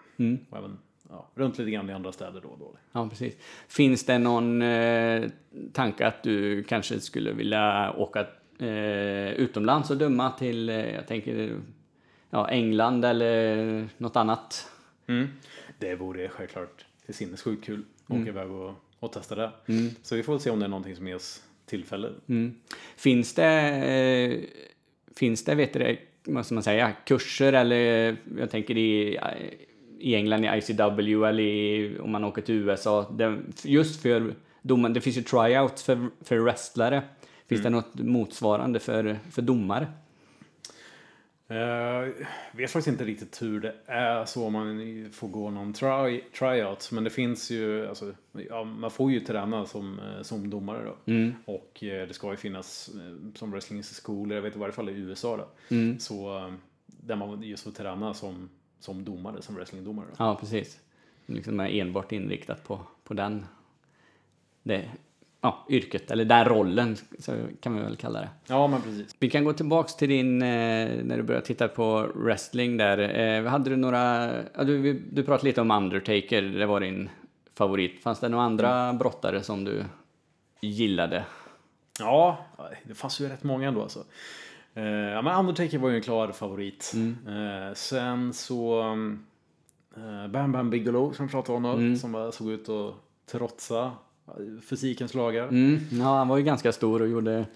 Och 0.50 0.58
även 0.58 0.78
ja, 1.08 1.30
runt 1.34 1.58
lite 1.58 1.70
grann 1.70 1.90
i 1.90 1.92
andra 1.92 2.12
städer 2.12 2.40
då 2.40 2.48
och 2.48 2.58
då. 2.58 2.76
Ja, 2.92 3.08
precis. 3.08 3.34
Finns 3.68 4.06
det 4.06 4.18
någon 4.18 4.62
eh, 4.62 5.30
tanke 5.72 6.06
att 6.06 6.22
du 6.22 6.62
kanske 6.62 7.00
skulle 7.00 7.32
vilja 7.32 7.92
åka 7.96 8.26
eh, 8.58 9.32
utomlands 9.32 9.90
och 9.90 9.96
döma 9.96 10.30
till, 10.30 10.68
eh, 10.68 10.94
jag 10.94 11.06
tänker, 11.06 11.56
ja, 12.32 12.48
England 12.48 13.04
eller 13.04 13.88
något 13.98 14.16
annat? 14.16 14.70
Mm. 15.06 15.28
Det 15.78 15.94
vore 15.94 16.28
självklart 16.28 16.86
sinnessjukt 17.08 17.64
kul 17.64 17.84
att 18.06 18.10
åka 18.10 18.28
iväg 18.28 18.50
och, 18.50 18.74
och 18.98 19.12
testa 19.12 19.34
det. 19.34 19.50
Så 20.02 20.16
vi 20.16 20.22
får 20.22 20.32
väl 20.32 20.40
se 20.40 20.50
om 20.50 20.58
det 20.58 20.64
är 20.64 20.68
någonting 20.68 20.96
som 20.96 21.08
ges 21.08 21.42
tillfälle. 21.66 22.08
Mm. 22.28 22.54
Finns 22.96 23.34
det, 23.34 23.44
eh, 23.44 24.40
finns 25.16 25.44
det, 25.44 25.54
vet 25.54 25.72
du 25.72 25.98
ska 26.44 26.54
man 26.54 26.62
säga, 26.62 26.92
kurser 27.04 27.52
eller 27.52 28.16
jag 28.38 28.50
tänker 28.50 28.76
i, 28.76 29.18
i 29.98 30.14
England 30.14 30.44
i 30.44 30.48
ICW 30.48 31.24
eller 31.24 31.42
i, 31.42 31.98
om 32.00 32.10
man 32.10 32.24
åker 32.24 32.42
till 32.42 32.54
USA, 32.54 33.10
det, 33.10 33.38
just 33.64 34.02
för 34.02 34.34
domaren, 34.62 34.94
det 34.94 35.00
finns 35.00 35.16
ju 35.16 35.22
tryouts 35.22 35.82
för, 35.82 36.08
för 36.20 36.38
wrestlare. 36.38 37.02
Finns 37.46 37.62
det 37.62 37.70
något 37.70 37.94
motsvarande 37.94 38.80
för, 38.80 39.18
för 39.30 39.42
domare? 39.42 39.86
Jag 41.54 42.12
vet 42.52 42.70
faktiskt 42.70 42.88
inte 42.88 43.04
riktigt 43.04 43.42
hur 43.42 43.60
det 43.60 43.74
är 43.86 44.24
så 44.24 44.46
om 44.46 44.52
man 44.52 45.08
får 45.12 45.28
gå 45.28 45.50
någon 45.50 45.72
try, 45.72 46.20
tryout. 46.38 46.90
Men 46.92 47.04
det 47.04 47.10
finns 47.10 47.50
ju, 47.50 47.86
alltså, 47.86 48.14
ja, 48.48 48.64
man 48.64 48.90
får 48.90 49.12
ju 49.12 49.20
träna 49.20 49.66
som, 49.66 49.98
eh, 49.98 50.22
som 50.22 50.50
domare 50.50 50.84
då. 50.84 50.96
Och 51.44 51.84
eh, 51.84 52.08
det 52.08 52.14
ska 52.14 52.30
ju 52.30 52.36
finnas 52.36 52.90
eh, 52.94 53.32
som 53.34 53.50
wrestlingskolor, 53.50 54.34
jag 54.34 54.42
vet 54.42 54.56
i 54.56 54.58
varje 54.58 54.72
fall 54.72 54.88
i 54.88 54.92
USA 54.92 55.36
då. 55.36 55.48
Så 55.98 56.38
eh, 56.38 56.52
där 56.86 57.16
man 57.16 57.42
just 57.42 57.64
får 57.64 57.70
träna 57.70 58.14
som, 58.14 58.50
som 58.80 59.04
domare, 59.04 59.42
som 59.42 59.54
wrestlingdomare. 59.54 60.06
Då. 60.10 60.24
Ja, 60.24 60.36
precis. 60.40 60.80
Liksom 61.26 61.60
är 61.60 61.68
enbart 61.68 62.12
inriktat 62.12 62.64
på, 62.64 62.80
på 63.04 63.14
den, 63.14 63.46
det, 64.62 64.90
ja, 65.42 65.66
yrket, 65.68 66.10
eller 66.10 66.24
den 66.24 66.44
rollen, 66.44 66.96
så 67.18 67.32
kan 67.60 67.76
vi 67.76 67.82
väl 67.82 67.96
kalla 67.96 68.20
det. 68.20 68.28
Ja, 68.46 68.66
men 68.66 68.82
precis. 68.82 69.16
Vi 69.18 69.30
kan 69.30 69.44
gå 69.44 69.52
tillbaks 69.52 69.96
till 69.96 70.08
din, 70.08 70.42
eh, 70.42 71.04
när 71.04 71.16
du 71.16 71.22
började 71.22 71.46
titta 71.46 71.68
på 71.68 72.08
wrestling 72.14 72.76
där. 72.76 72.98
Eh, 73.18 73.44
hade 73.50 73.70
du 73.70 73.76
några, 73.76 74.32
ja, 74.54 74.64
du, 74.64 74.92
du 74.92 75.22
pratade 75.22 75.48
lite 75.48 75.60
om 75.60 75.70
Undertaker, 75.70 76.42
det 76.42 76.66
var 76.66 76.80
din 76.80 77.10
favorit. 77.54 78.02
Fanns 78.02 78.20
det 78.20 78.28
några 78.28 78.44
andra 78.44 78.92
brottare 78.92 79.42
som 79.42 79.64
du 79.64 79.84
gillade? 80.60 81.24
Ja, 81.98 82.38
det 82.84 82.94
fanns 82.94 83.20
ju 83.20 83.28
rätt 83.28 83.42
många 83.42 83.68
ändå 83.68 83.82
alltså. 83.82 84.04
Eh, 84.74 84.84
ja, 84.84 85.22
men 85.22 85.38
Undertaker 85.38 85.78
var 85.78 85.88
ju 85.88 85.96
en 85.96 86.02
klar 86.02 86.32
favorit. 86.32 86.92
Eh, 87.28 87.74
sen 87.74 88.32
så 88.32 88.80
eh, 89.96 90.28
Bam 90.28 90.52
Bam 90.52 90.70
Bigelow 90.70 91.12
som 91.12 91.26
vi 91.26 91.32
pratade 91.32 91.56
om 91.56 91.62
då, 91.62 91.98
som 92.00 92.32
såg 92.32 92.50
ut 92.50 92.68
att 92.68 92.94
trotsa 93.32 93.92
fysikens 94.62 95.14
lagar. 95.14 95.48
Mm, 95.48 95.80
ja, 95.90 96.18
han 96.18 96.28
var 96.28 96.36
ju 96.36 96.42
ganska 96.42 96.72
stor 96.72 97.02
och 97.02 97.08
gjorde 97.08 97.46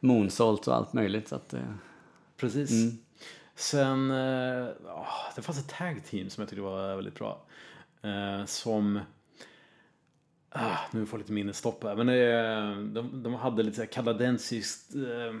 moonsault 0.00 0.68
och 0.68 0.74
allt 0.74 0.92
möjligt. 0.92 1.28
Så 1.28 1.34
att, 1.36 1.54
eh, 1.54 1.60
Precis. 2.36 2.94
Sen, 3.54 4.10
eh, 4.10 4.68
ja, 4.84 5.06
det 5.36 5.42
fanns 5.42 5.58
ett 5.58 5.68
tag 5.68 6.04
team 6.04 6.30
som 6.30 6.42
jag 6.42 6.48
tyckte 6.48 6.62
var 6.62 6.96
väldigt 6.96 7.14
bra. 7.14 7.42
Eh, 8.02 8.44
som, 8.44 9.00
ah, 10.50 10.78
nu 10.90 11.06
får 11.06 11.18
jag 11.18 11.22
lite 11.22 11.32
minnesstopp 11.32 11.84
här, 11.84 11.96
men 11.96 12.08
eh, 12.08 12.84
de, 12.92 13.22
de 13.22 13.34
hade 13.34 13.62
lite 13.62 13.86
kanadensiskt 13.86 14.94
eh, 14.94 15.36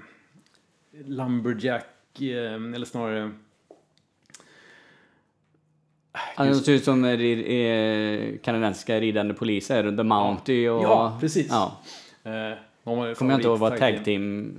lumberjack, 1.04 2.20
eh, 2.20 2.54
eller 2.54 2.84
snarare 2.84 3.32
han 6.36 6.54
ser 6.54 6.72
ut 6.72 6.84
som 6.84 7.04
eh, 7.04 8.38
kanadensiska 8.42 9.00
ridande 9.00 9.34
poliser, 9.34 9.96
The 9.96 10.02
Mountie 10.02 10.70
och... 10.70 10.82
Ja, 10.82 11.18
precis. 11.20 11.48
Ja. 11.50 11.80
Eh, 12.24 12.58
Kommer 12.84 13.30
jag 13.30 13.38
inte 13.38 13.48
ihåg 13.48 13.58
vad 13.58 13.78
tag 13.78 14.04
team, 14.04 14.54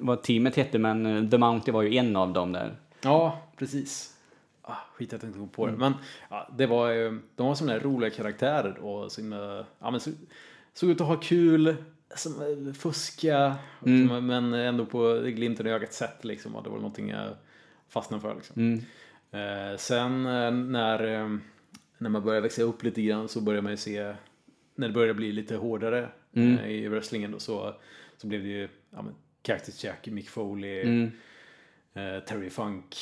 vad 0.00 0.22
teamet 0.22 0.56
hette, 0.56 0.78
men 0.78 1.06
eh, 1.06 1.30
The 1.30 1.38
Mountie 1.38 1.74
var 1.74 1.82
ju 1.82 1.96
en 1.96 2.16
av 2.16 2.32
dem 2.32 2.52
där. 2.52 2.76
Ja, 3.00 3.40
precis. 3.56 4.12
Ah, 4.62 4.76
skit 4.94 5.12
jag 5.12 5.20
tänkte 5.20 5.40
gå 5.40 5.46
på 5.46 5.66
det. 5.66 5.72
Men 5.72 5.94
ja, 6.30 6.48
det 6.56 6.66
var 6.66 6.88
de 7.36 7.46
var 7.46 7.54
sådana 7.54 7.72
här 7.72 7.80
roliga 7.80 8.10
karaktärer 8.10 8.78
och 8.78 9.10
himla, 9.16 9.64
ja, 9.78 9.90
men 9.90 10.00
så, 10.00 10.10
såg 10.74 10.90
ut 10.90 11.00
att 11.00 11.06
ha 11.06 11.16
kul, 11.16 11.76
fuska, 12.78 13.54
som, 13.80 14.26
men 14.26 14.54
ändå 14.54 14.86
på 14.86 15.20
glimten 15.24 15.66
i 15.66 15.70
ögat 15.70 15.92
sätt 15.92 16.24
liksom. 16.24 16.56
Och 16.56 16.62
det 16.62 16.70
var 16.70 16.76
någonting 16.76 17.08
jag 17.08 17.28
fastnade 17.88 18.20
för 18.20 18.34
liksom. 18.34 18.72
Eh, 18.72 18.78
sen 19.78 20.26
eh, 20.26 20.50
när, 20.50 21.04
eh, 21.14 21.36
när 21.98 22.10
man 22.10 22.24
börjar 22.24 22.40
växa 22.40 22.62
upp 22.62 22.82
lite 22.82 23.02
grann 23.02 23.28
så 23.28 23.40
börjar 23.40 23.62
man 23.62 23.72
ju 23.72 23.76
se, 23.76 24.14
när 24.74 24.88
det 24.88 24.94
börjar 24.94 25.14
bli 25.14 25.32
lite 25.32 25.56
hårdare 25.56 26.08
eh, 26.32 26.66
i 26.66 26.88
wrestlingen 26.88 27.30
då, 27.30 27.38
så, 27.38 27.74
så 28.16 28.26
blev 28.26 28.42
det 28.42 28.48
ju 28.48 28.68
ja, 28.90 29.02
men, 29.02 29.14
Cactus 29.42 29.84
Jack, 29.84 30.06
Mick 30.06 30.28
Foley, 30.28 31.02
eh, 31.94 32.20
Terry 32.20 32.50
Funk, 32.50 32.96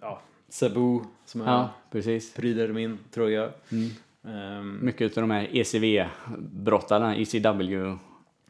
ja, 0.00 0.22
Sabu 0.48 1.00
som 1.24 1.40
Ja, 1.40 1.70
precis. 1.90 2.34
pryder 2.34 2.68
min 2.68 2.98
tröja. 3.10 3.50
Ehm, 4.24 4.78
Mycket 4.82 5.16
av 5.16 5.20
de 5.20 5.30
här 5.30 5.48
ECV-brottarna, 5.52 7.16
ECW, 7.16 7.98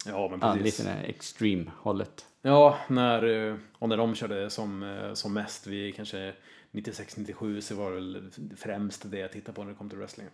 ja, 0.06 0.28
men 0.30 0.38
ja, 0.42 0.54
precis. 0.54 0.78
lite 0.78 0.90
det 0.90 0.96
här 0.96 1.04
extreme-hållet. 1.04 2.24
Ja, 2.42 2.78
när, 2.88 3.48
eh, 3.48 3.54
och 3.78 3.88
när 3.88 3.96
de 3.96 4.14
körde 4.14 4.50
som, 4.50 4.82
eh, 4.82 5.12
som 5.14 5.34
mest, 5.34 5.66
vi 5.66 5.92
kanske 5.92 6.32
96-97 6.72 7.60
så 7.60 7.74
var 7.74 7.90
det 7.90 7.94
väl 7.96 8.30
främst 8.56 9.10
det 9.10 9.18
jag 9.18 9.32
tittade 9.32 9.56
på 9.56 9.62
när 9.64 9.70
det 9.70 9.76
kom 9.76 9.88
till 9.88 9.98
wrestling. 9.98 10.26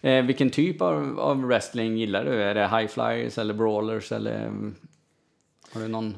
Eh, 0.00 0.24
vilken 0.24 0.50
typ 0.50 0.80
av, 0.82 1.20
av 1.20 1.42
wrestling 1.44 1.96
gillar 1.96 2.24
du? 2.24 2.42
Är 2.42 2.54
det 2.54 2.68
high 2.68 2.86
flyers 2.86 3.38
eller 3.38 3.54
brawlers 3.54 4.12
eller 4.12 4.46
mm, 4.46 4.74
har 5.72 5.80
du 5.80 5.88
någon 5.88 6.14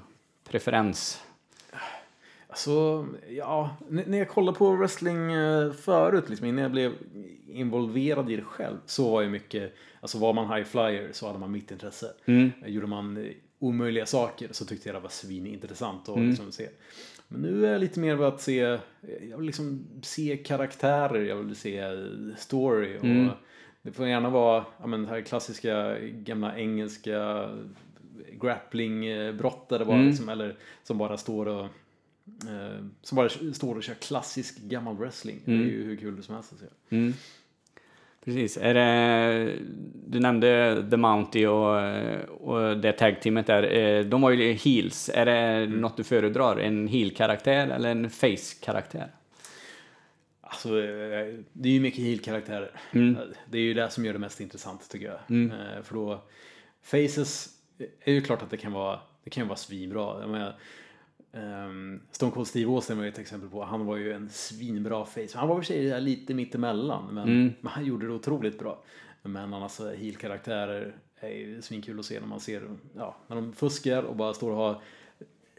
preferens? 0.48 1.22
Alltså, 2.48 3.06
ja, 3.28 3.76
när 3.88 4.18
jag 4.18 4.28
kollade 4.28 4.58
på 4.58 4.70
wrestling 4.76 5.32
eh, 5.32 5.72
förut, 5.72 6.28
liksom, 6.28 6.46
innan 6.46 6.62
jag 6.62 6.70
blev 6.72 6.92
involverad 7.48 8.30
i 8.30 8.36
det 8.36 8.42
själv, 8.42 8.76
så 8.86 9.10
var 9.10 9.22
ju 9.22 9.28
mycket, 9.28 9.74
alltså 10.00 10.18
var 10.18 10.32
man 10.32 10.52
high 10.56 10.64
flyer 10.68 11.08
så 11.12 11.26
hade 11.26 11.38
man 11.38 11.52
mitt 11.52 11.70
intresse. 11.70 12.12
Eh, 12.24 12.48
Gjorde 12.66 12.86
man 12.86 13.16
eh, 13.16 13.32
omöjliga 13.58 14.06
saker 14.06 14.48
så 14.52 14.64
tyckte 14.64 14.88
jag 14.88 14.96
det 14.96 15.00
var 15.00 15.08
svinintressant 15.08 16.08
Mm. 16.08 16.20
att 16.22 16.28
liksom 16.28 16.52
se. 16.52 16.68
Men 17.28 17.40
nu 17.40 17.66
är 17.66 17.72
jag 17.72 17.80
lite 17.80 18.00
mer 18.00 18.12
av 18.14 18.22
att 18.22 18.40
se, 18.40 18.78
jag 19.30 19.36
vill 19.36 19.46
liksom 19.46 19.86
se 20.02 20.36
karaktärer, 20.36 21.24
jag 21.24 21.36
vill 21.36 21.56
se 21.56 21.82
story. 22.36 22.98
Och 22.98 23.04
Mm. 23.04 23.30
Det 23.82 23.92
får 23.92 24.06
gärna 24.06 24.30
vara 24.30 24.64
ja, 24.80 24.86
men, 24.86 25.02
det 25.02 25.08
här 25.08 25.20
klassiska 25.20 25.98
gamla 26.00 26.58
engelska 26.58 27.48
grappling-brott 28.40 29.68
där 29.68 29.78
det 29.78 29.84
bara 29.84 29.96
Mm. 29.96 30.08
liksom, 30.08 30.28
eller 30.28 30.56
som 30.82 30.98
bara 30.98 31.16
står 31.16 31.46
och 31.48 31.64
eh, 32.48 32.84
som 33.02 33.16
bara 33.16 33.28
står 33.54 33.74
och 33.76 33.82
kör 33.82 33.94
klassisk 33.94 34.58
gammal 34.58 34.96
wrestling. 34.96 35.40
Det 35.44 35.52
är 35.52 35.56
ju 35.56 35.84
hur 35.84 35.96
kul 35.96 36.22
som 36.22 36.34
helst 36.34 36.52
att 36.52 36.58
se. 36.58 36.66
Mm. 38.26 38.36
Precis. 38.36 38.58
Är 38.62 38.74
det, 38.74 39.52
du 40.06 40.20
nämnde 40.20 40.84
The 40.90 40.96
Mountie 40.96 41.48
och, 41.48 41.80
och 42.30 42.76
det 42.78 42.92
tag-teamet 42.92 43.46
där. 43.46 43.62
Eh, 43.76 44.04
De 44.04 44.20
var 44.20 44.30
ju 44.30 44.52
heels. 44.52 45.10
Är 45.14 45.26
det 45.26 45.66
något 45.66 45.96
du 45.96 46.04
föredrar? 46.04 46.56
En 46.56 46.88
heel-karaktär 46.88 47.68
eller 47.68 47.90
en 47.90 48.10
face-karaktär? 48.10 49.08
Alltså, 50.40 50.68
eh, 50.68 51.34
det 51.52 51.68
är 51.68 51.72
ju 51.72 51.80
mycket 51.80 52.00
heel-karaktärer. 52.04 52.70
Mm. 52.92 53.16
Det 53.50 53.58
är 53.58 53.62
ju 53.62 53.74
det 53.74 53.90
som 53.90 54.04
gör 54.04 54.12
det 54.12 54.18
mest 54.18 54.40
intressant 54.40 54.90
tycker 54.90 55.06
jag. 55.06 55.42
Eh, 55.44 55.82
För 55.82 55.94
då, 55.94 56.22
Faces 56.82 57.48
är 58.04 58.12
ju 58.12 58.20
klart 58.20 58.42
att 58.42 58.50
det 58.50 58.56
kan 58.56 58.72
vara, 58.72 59.00
det 59.24 59.30
kan 59.30 59.48
vara 59.48 59.56
svinbra. 59.56 60.20
Jag 60.20 60.30
menar, 60.30 60.54
ehm, 61.36 62.00
Stone 62.10 62.32
Cold 62.32 62.46
Steve 62.46 62.70
Austin 62.70 62.96
var 62.96 63.04
ju 63.04 63.10
ett 63.10 63.18
exempel 63.18 63.48
på, 63.50 63.64
han 63.64 63.86
var 63.86 63.96
ju 63.96 64.12
en 64.12 64.28
svinbra 64.28 65.04
face. 65.04 65.28
Han 65.34 65.48
var 65.48 65.54
i 65.56 65.58
och 65.60 65.64
för 65.64 65.72
sig 65.72 66.00
lite 66.00 66.34
mittemellan, 66.34 67.14
men, 67.14 67.28
Mm. 67.28 67.52
men 67.60 67.72
han 67.72 67.84
gjorde 67.84 68.06
det 68.06 68.12
otroligt 68.12 68.58
bra. 68.58 68.82
Men 69.22 69.54
annars 69.54 69.80
heel-karaktärer 69.80 70.94
är 71.20 71.28
ju 71.28 71.62
svinkul 71.62 71.98
att 71.98 72.04
se 72.06 72.20
när 72.20 72.26
man 72.26 72.40
ser, 72.40 72.62
ja, 72.96 73.16
när 73.26 73.36
de 73.36 73.52
fuskar 73.52 74.02
och 74.02 74.16
bara 74.16 74.34
står 74.34 74.50
och 74.50 74.56
har 74.56 74.80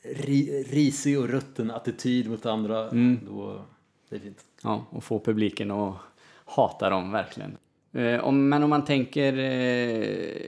ri, 0.03 0.63
risig 0.69 1.19
och 1.19 1.29
rutten 1.29 1.71
attityd 1.71 2.29
mot 2.29 2.45
andra. 2.45 2.89
Mm. 2.89 3.19
Då, 3.25 3.61
det 4.09 4.15
är 4.15 4.19
fint. 4.19 4.45
Ja, 4.63 4.85
och 4.89 5.03
få 5.03 5.19
publiken 5.19 5.71
att 5.71 5.95
hata 6.45 6.89
dem 6.89 7.11
verkligen. 7.11 7.57
Eh, 7.91 8.19
om, 8.23 8.49
men 8.49 8.63
om 8.63 8.69
man 8.69 8.85
tänker 8.85 9.37
eh, 9.37 10.41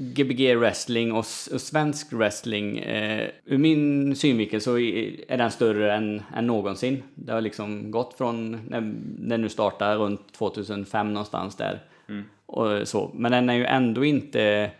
Gbg 0.00 0.56
wrestling 0.56 1.12
och, 1.12 1.18
och 1.52 1.60
svensk 1.60 2.12
wrestling. 2.12 2.78
Eh, 2.78 3.30
ur 3.44 3.58
min 3.58 4.16
synvinkel 4.16 4.60
så 4.60 4.78
är 4.78 5.38
den 5.38 5.50
större 5.50 5.94
än, 5.94 6.22
än 6.36 6.46
någonsin. 6.46 7.02
Det 7.14 7.32
har 7.32 7.40
liksom 7.40 7.90
gått 7.90 8.14
från 8.14 8.50
när 8.68 8.80
den 9.28 9.42
nu 9.42 9.48
startade 9.48 9.96
runt 9.96 10.32
2005 10.32 11.12
någonstans 11.12 11.56
där. 11.56 11.80
Och 12.46 12.88
så. 12.88 13.10
Men 13.14 13.32
den 13.32 13.50
är 13.50 13.54
ju 13.54 13.64
ändå 13.64 14.04
inte 14.04 14.70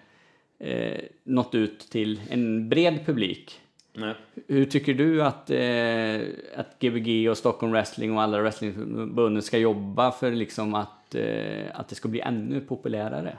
eh, 0.58 1.00
nått 1.24 1.54
ut 1.54 1.78
till 1.90 2.20
en 2.30 2.68
bred 2.68 3.06
publik. 3.06 3.60
Nej. 3.92 4.14
Hur 4.48 4.64
tycker 4.64 4.94
du 4.94 5.22
att, 5.22 5.50
eh, 5.50 6.60
att 6.60 6.78
Gbg 6.78 7.30
och 7.30 7.38
Stockholm 7.38 7.72
Wrestling 7.72 8.16
och 8.16 8.22
alla 8.22 8.40
wrestlingförbunden 8.40 9.42
ska 9.42 9.58
jobba 9.58 10.10
för 10.10 10.32
liksom 10.32 10.74
att, 10.74 11.14
eh, 11.14 11.64
att 11.74 11.88
det 11.88 11.94
ska 11.94 12.08
bli 12.08 12.20
ännu 12.20 12.60
populärare? 12.60 13.36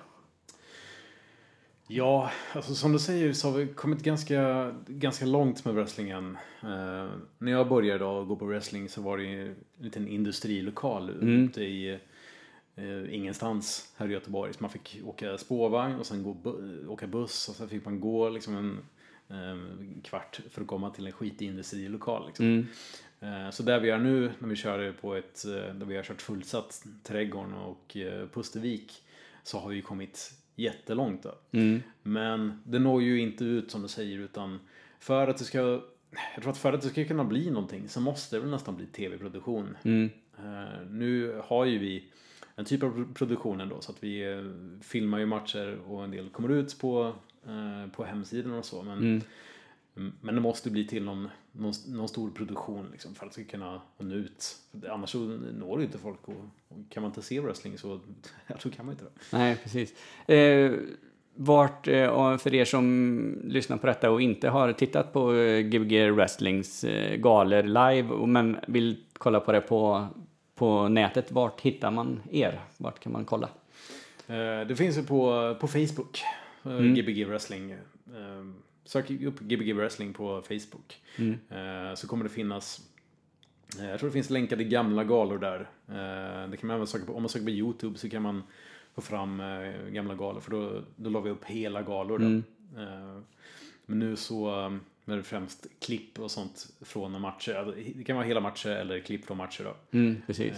Ja, 1.92 2.32
alltså 2.54 2.76
som 2.76 2.92
du 2.92 3.00
säger 3.00 3.34
så 3.34 3.52
har 3.52 3.58
vi 3.58 3.68
kommit 3.68 4.04
ganska, 4.04 4.72
ganska 4.88 5.26
långt 5.26 5.66
med 5.66 5.74
wrestlingen. 5.74 6.38
Eh, 6.64 7.10
när 7.38 7.52
jag 7.52 7.70
började 7.70 8.00
då 8.00 8.26
gå 8.26 8.36
på 8.36 8.46
wrestling 8.46 8.90
så 8.90 9.02
var 9.02 9.18
det 9.18 9.26
en 9.26 9.56
liten 9.80 10.08
industrilokal 10.08 11.10
ute 11.10 11.62
i 11.64 12.00
eh, 12.76 13.14
ingenstans 13.16 13.94
här 13.98 14.10
i 14.10 14.14
Göteborg. 14.14 14.54
Så 14.54 14.58
man 14.64 14.70
fick 14.70 15.02
åka 15.06 15.38
spårvagn 15.38 15.96
och 16.00 16.06
sen 16.06 16.24
gå 16.24 16.34
bu- 16.34 16.88
åka 16.88 17.08
buss 17.08 17.50
och 17.50 17.56
sen 17.56 17.70
fick 17.70 17.86
man 17.86 18.00
gå 18.00 18.30
liksom 18.30 18.56
en 18.56 18.78
eh, 19.30 20.02
kvart 20.04 20.40
för 20.50 20.62
att 20.62 20.68
komma 20.68 20.90
till 20.90 21.06
en 21.08 21.12
skitig 21.14 21.46
industrilokal. 21.48 22.28
Liksom. 22.28 22.46
Eh, 23.20 23.50
Så 23.52 23.64
där 23.64 23.80
vi 23.80 23.90
är 23.90 23.98
nu 23.98 24.32
när 24.40 24.48
vi 24.50 24.56
kör 24.56 24.92
på 24.92 25.16
ett, 25.16 25.46
eh, 25.46 25.52
där 25.76 25.86
vi 25.86 25.96
har 25.96 26.04
kört 26.04 26.22
fullsatt 26.22 26.84
Trädgården 27.04 27.54
och 27.54 27.98
eh, 27.98 28.28
Pustervik 28.28 28.94
så 29.44 29.60
har 29.60 29.70
vi 29.70 29.82
kommit 29.82 30.32
jättelångt 30.62 31.24
då. 31.24 31.36
Men 32.04 32.62
det 32.64 32.80
når 32.80 33.02
ju 33.04 33.20
inte 33.20 33.44
ut 33.46 33.72
som 33.72 33.82
du 33.82 33.88
säger 33.88 34.20
utan 34.20 34.60
för 35.00 35.28
att 35.28 35.38
det 35.38 35.44
ska 35.44 35.58
jag 36.36 36.42
tror 36.42 36.50
att 36.52 36.58
för 36.58 36.74
att 36.74 36.82
det 36.82 36.88
ska 36.90 37.06
kunna 37.06 37.24
bli 37.24 37.50
någonting 37.52 37.88
så 37.90 38.02
måste 38.02 38.36
det 38.36 38.40
väl 38.40 38.50
nästan 38.52 38.76
bli 38.76 38.86
tv-produktion. 38.86 39.78
Eh, 40.38 40.88
Nu 40.90 41.42
har 41.46 41.66
ju 41.66 41.78
vi 41.80 42.04
en 42.56 42.66
typ 42.66 42.84
av 42.84 43.14
produktion 43.14 43.62
ändå 43.62 43.82
så 43.82 43.92
att 43.92 44.04
vi 44.04 44.32
eh, 44.34 44.44
filmar 44.82 45.20
ju 45.20 45.26
matcher 45.26 45.78
och 45.88 46.04
en 46.04 46.12
del 46.12 46.30
kommer 46.30 46.50
ut 46.50 46.80
på, 46.80 47.14
eh, 47.48 47.92
på 47.92 48.04
hemsidan 48.04 48.54
och 48.54 48.66
så. 48.66 48.84
Men, 48.84 48.98
Mm, 48.98 49.22
men 49.94 50.36
det 50.36 50.42
måste 50.42 50.70
bli 50.72 50.88
till 50.88 51.04
någon, 51.04 51.30
någon, 51.52 51.74
någon 51.88 52.08
stor 52.08 52.32
produktion 52.32 52.88
liksom, 52.92 53.16
för 53.16 53.26
att 53.26 53.32
det 53.36 53.42
ska 53.44 53.52
kunna 53.52 53.82
nå 53.98 54.16
ut. 54.16 54.56
Annars 54.90 55.10
så 55.10 55.20
når 55.54 55.78
det 55.78 55.84
inte 55.84 55.98
folk 55.98 56.20
och, 56.28 56.36
och 56.68 56.78
kan 56.90 57.04
man 57.04 57.10
inte 57.12 57.22
se 57.22 57.40
wrestling 57.40 57.78
så 57.78 58.00
då 58.64 58.70
kan 58.70 58.86
man 58.86 58.94
inte 58.94 59.06
det. 59.06 59.38
Nej, 59.38 59.58
precis. 59.64 59.94
Eh, 60.30 60.72
vart, 61.36 61.88
eh, 61.88 62.38
för 62.38 62.54
er 62.54 62.66
som 62.66 63.42
lyssnar 63.44 63.78
på 63.78 63.88
detta 63.88 64.12
och 64.12 64.22
inte 64.22 64.50
har 64.50 64.74
tittat 64.74 65.14
på 65.14 65.34
eh, 65.36 65.60
Gbg 65.62 66.12
Wrestlings 66.12 66.84
eh, 66.84 67.16
galer 67.16 67.64
live 67.64 68.26
men 68.28 68.58
vill 68.68 69.04
kolla 69.14 69.40
på 69.40 69.52
det 69.52 69.62
på, 69.62 70.08
på 70.56 70.88
nätet, 70.88 71.32
vart 71.32 71.62
hittar 71.62 71.92
man 71.92 72.22
er? 72.32 72.60
Vart 72.78 73.00
kan 73.00 73.12
man 73.12 73.26
kolla? 73.26 73.50
Eh, 74.28 74.68
Det 74.68 74.76
finns 74.78 74.98
ju 74.98 75.04
på, 75.04 75.56
på 75.60 75.68
Facebook, 75.68 76.22
eh, 76.66 76.80
Gbg 76.80 77.26
Wrestling. 77.28 77.72
Eh, 77.72 77.80
Sök 78.86 79.12
upp 79.12 79.40
Gbg 79.40 79.74
Wrestling 79.76 80.14
på 80.14 80.42
Facebook. 80.42 81.02
Eh, 81.50 81.96
Så 81.96 82.08
kommer 82.08 82.24
det 82.24 82.30
finnas 82.30 82.82
eh, 83.80 83.90
jag 83.90 84.00
tror 84.00 84.10
det 84.10 84.14
finns 84.14 84.30
länkade 84.30 84.64
gamla 84.64 85.04
galor 85.04 85.38
där. 85.38 85.60
Eh, 85.88 86.50
Det 86.50 86.58
kan 86.58 86.68
man 86.68 86.76
även 86.76 86.88
söka 86.88 87.06
på, 87.06 87.14
om 87.16 87.22
man 87.22 87.30
söker 87.30 87.46
på 87.46 87.52
Youtube 87.52 87.98
så 87.98 88.10
kan 88.10 88.22
man 88.22 88.44
få 88.96 89.02
fram 89.02 89.42
gamla 89.92 90.16
galor 90.16 90.40
för 90.40 90.52
då, 90.52 90.82
då 90.96 91.10
la 91.10 91.20
vi 91.20 91.30
upp 91.30 91.46
hela 91.46 91.82
galor. 91.82 92.20
Då. 92.20 92.26
Eh, 92.82 93.22
Men 93.86 94.00
nu 94.00 94.16
så 94.16 94.50
är 95.06 95.16
det 95.18 95.24
främst 95.24 95.68
klipp 95.80 96.20
och 96.20 96.32
sånt 96.32 96.68
från 96.82 97.22
matcher. 97.22 97.74
Det 97.98 98.04
kan 98.04 98.16
vara 98.16 98.26
hela 98.26 98.40
matcher 98.40 98.70
eller 98.70 99.00
klipp 99.00 99.26
från 99.26 99.38
matcher. 99.38 99.64
Då. 99.64 99.98
Mm, 99.98 100.22
precis. 100.28 100.54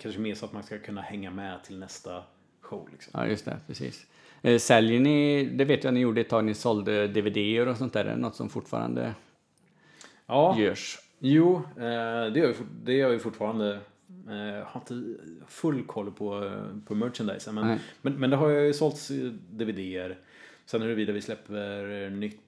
Kanske 0.00 0.20
mer 0.20 0.34
så 0.34 0.44
att 0.44 0.52
man 0.52 0.62
ska 0.62 0.78
kunna 0.78 1.00
hänga 1.00 1.30
med 1.30 1.64
till 1.64 1.78
nästa 1.78 2.22
show. 2.60 2.88
Liksom. 2.92 3.10
Ja, 3.14 3.26
just 3.26 3.44
det, 3.44 3.60
precis. 3.66 4.06
Eh, 4.42 4.58
säljer 4.58 5.00
ni, 5.00 5.44
det 5.44 5.64
vet 5.64 5.84
jag 5.84 5.94
ni 5.94 6.00
gjorde 6.00 6.20
ett 6.20 6.28
tag, 6.28 6.44
ni 6.44 6.54
sålde 6.54 7.06
DVD-er 7.08 7.68
och 7.68 7.76
sånt 7.76 7.92
där, 7.92 8.04
är 8.04 8.10
det 8.10 8.16
något 8.16 8.36
som 8.36 8.48
fortfarande 8.48 9.14
Ja, 10.26 10.58
görs? 10.58 10.98
jo, 11.18 11.56
eh, 11.76 12.32
det 12.32 12.38
gör 12.38 12.48
vi, 12.48 12.54
det 12.84 12.92
gör 12.92 13.10
vi 13.10 13.18
fortfarande. 13.18 13.78
Eh, 14.28 14.36
Jag 14.36 14.64
har 14.64 14.80
inte 14.80 15.20
full 15.48 15.82
koll 15.84 16.10
på, 16.12 16.50
på 16.86 16.94
merchandise. 16.94 17.52
Men, 17.52 17.78
men, 18.02 18.12
men 18.14 18.30
det 18.30 18.36
har 18.36 18.48
ju 18.48 18.72
sålts 18.72 19.08
DVD-er. 19.50 20.18
Sen 20.66 20.82
huruvida 20.82 21.12
vi 21.12 21.20
släpper 21.20 22.10
nytt 22.10 22.40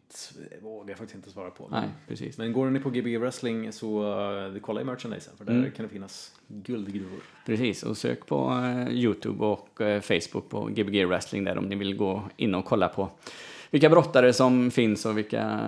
vågar 0.63 0.89
jag 0.89 0.99
faktiskt 0.99 1.15
inte 1.17 1.31
svara 1.31 1.51
på. 1.51 1.69
Nej, 1.71 1.89
precis. 2.09 2.39
men 2.39 2.53
går 2.53 2.71
ni 2.71 2.81
på 2.81 2.91
Gbg 2.91 3.19
Wrestling 3.19 3.73
så 3.73 4.03
uh, 4.49 4.61
kolla 4.61 4.81
i 4.81 4.85
merchandisen 4.85 5.33
för 5.39 5.45
där 5.45 5.53
Mm. 5.53 5.71
kan 5.71 5.87
det 5.87 5.93
finnas 5.93 6.33
guldgruvor. 6.49 7.21
Precis, 7.47 7.83
och 7.83 7.97
sök 7.97 8.27
på 8.27 8.51
eh, 8.65 8.95
Youtube 8.95 9.45
och 9.45 9.81
eh, 9.81 10.01
Facebook 10.01 10.49
på 10.49 10.65
Gbg 10.65 11.05
Wrestling 11.07 11.45
där 11.45 11.59
om 11.59 11.65
ni 11.65 11.77
vill 11.77 11.97
gå 11.97 12.23
in 12.37 12.55
och 12.55 12.65
kolla 12.65 12.89
på 12.89 13.11
vilka 13.71 13.89
brottare 13.91 14.33
som 14.33 14.71
finns 14.71 15.07
och 15.07 15.19
vilka 15.19 15.61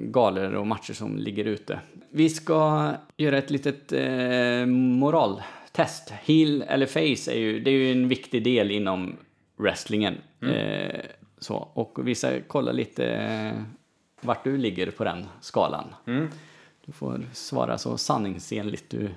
galor 0.00 0.54
och 0.54 0.66
matcher 0.66 0.92
som 0.92 1.18
ligger 1.18 1.44
ute. 1.44 1.80
Vi 2.10 2.28
ska 2.28 2.90
göra 3.16 3.38
ett 3.38 3.50
litet 3.50 3.92
eh, 3.92 4.66
moraltest. 4.66 6.10
Heel 6.10 6.62
eller 6.62 6.86
face 6.86 7.32
är 7.32 7.38
ju, 7.38 7.60
det 7.60 7.70
är 7.70 7.74
ju 7.74 7.92
en 7.92 8.08
viktig 8.08 8.44
del 8.44 8.70
inom 8.70 9.16
wrestlingen. 9.56 10.14
Eh, 10.42 11.00
så, 11.38 11.54
och 11.54 11.98
vi 12.08 12.14
ska 12.14 12.40
kolla 12.46 12.72
lite 12.72 13.52
vart 14.20 14.44
du 14.44 14.56
ligger 14.56 14.90
på 14.90 15.04
den 15.04 15.26
skalan. 15.40 15.94
Du 16.84 16.92
får 16.92 17.20
svara 17.32 17.78
så 17.78 17.98
sanningsenligt 17.98 18.90
du 18.90 19.10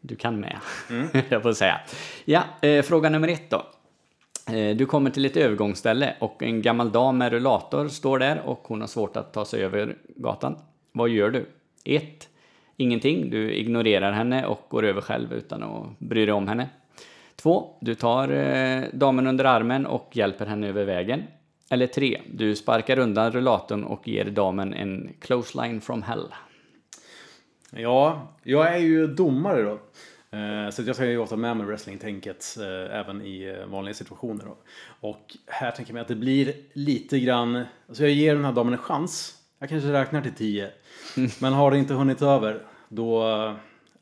du 0.00 0.16
kan 0.16 0.40
med, 0.40 0.56
jag 1.28 1.42
får 1.42 1.52
säga. 1.52 1.80
Ja, 2.24 2.42
eh, 2.62 2.82
fråga 2.82 3.10
nummer 3.10 3.28
ett 3.28 3.50
då. 3.50 3.62
Eh, 4.52 4.76
du 4.76 4.86
kommer 4.86 5.10
till 5.10 5.24
ett 5.24 5.36
övergångsställe 5.36 6.14
och 6.18 6.42
en 6.42 6.62
gammal 6.62 6.92
dam 6.92 7.18
med 7.18 7.32
rullator 7.32 7.88
står 7.88 8.18
där 8.18 8.40
och 8.40 8.60
hon 8.62 8.80
har 8.80 8.88
svårt 8.88 9.16
att 9.16 9.32
ta 9.32 9.44
sig 9.44 9.64
över 9.64 9.96
gatan. 10.16 10.56
Vad 10.92 11.08
gör 11.08 11.30
du? 11.30 11.46
1. 11.84 12.28
Ingenting. 12.76 13.30
Du 13.30 13.52
ignorerar 13.52 14.12
henne 14.12 14.46
och 14.46 14.66
går 14.68 14.84
över 14.84 15.00
själv 15.00 15.32
utan 15.32 15.62
att 15.62 15.98
bry 15.98 16.26
dig 16.26 16.34
om 16.34 16.48
henne. 16.48 16.68
2. 17.36 17.76
Du 17.80 17.94
tar 17.94 18.28
eh, 18.28 18.84
damen 18.92 19.26
under 19.26 19.44
armen 19.44 19.86
och 19.86 20.10
hjälper 20.12 20.46
henne 20.46 20.68
över 20.68 20.84
vägen. 20.84 21.22
Eller 21.72 21.86
3. 21.86 22.20
Du 22.32 22.56
sparkar 22.56 22.98
undan 22.98 23.32
rullatorn 23.32 23.84
och 23.84 24.08
ger 24.08 24.24
damen 24.24 24.74
en 24.74 25.10
close 25.20 25.62
line 25.62 25.80
from 25.80 26.02
hell. 26.02 26.26
Ja, 27.70 28.28
jag 28.42 28.74
är 28.74 28.78
ju 28.78 29.06
domare 29.06 29.62
då. 29.62 29.72
Eh, 30.38 30.70
Så 30.70 30.82
jag 30.82 30.96
ska 30.96 31.04
ju 31.04 31.18
ofta 31.18 31.36
med 31.36 31.56
mig 31.56 31.66
wrestling-tänket 31.66 32.56
eh, 32.60 32.98
även 32.98 33.22
i 33.22 33.56
eh, 33.60 33.66
vanliga 33.66 33.94
situationer. 33.94 34.44
Då. 34.44 34.56
Och 35.00 35.36
här 35.46 35.70
tänker 35.70 35.90
jag 35.90 35.94
mig 35.94 36.00
att 36.00 36.08
det 36.08 36.14
blir 36.14 36.54
lite 36.72 37.20
grann, 37.20 37.64
alltså 37.88 38.02
jag 38.02 38.12
ger 38.12 38.34
den 38.34 38.44
här 38.44 38.52
damen 38.52 38.72
en 38.72 38.78
chans. 38.78 39.34
Jag 39.58 39.68
kanske 39.68 39.92
räknar 39.92 40.22
till 40.22 40.34
10. 40.34 40.70
Men 41.40 41.52
har 41.52 41.70
det 41.70 41.78
inte 41.78 41.94
hunnit 41.94 42.22
över, 42.22 42.62
då, 42.88 43.24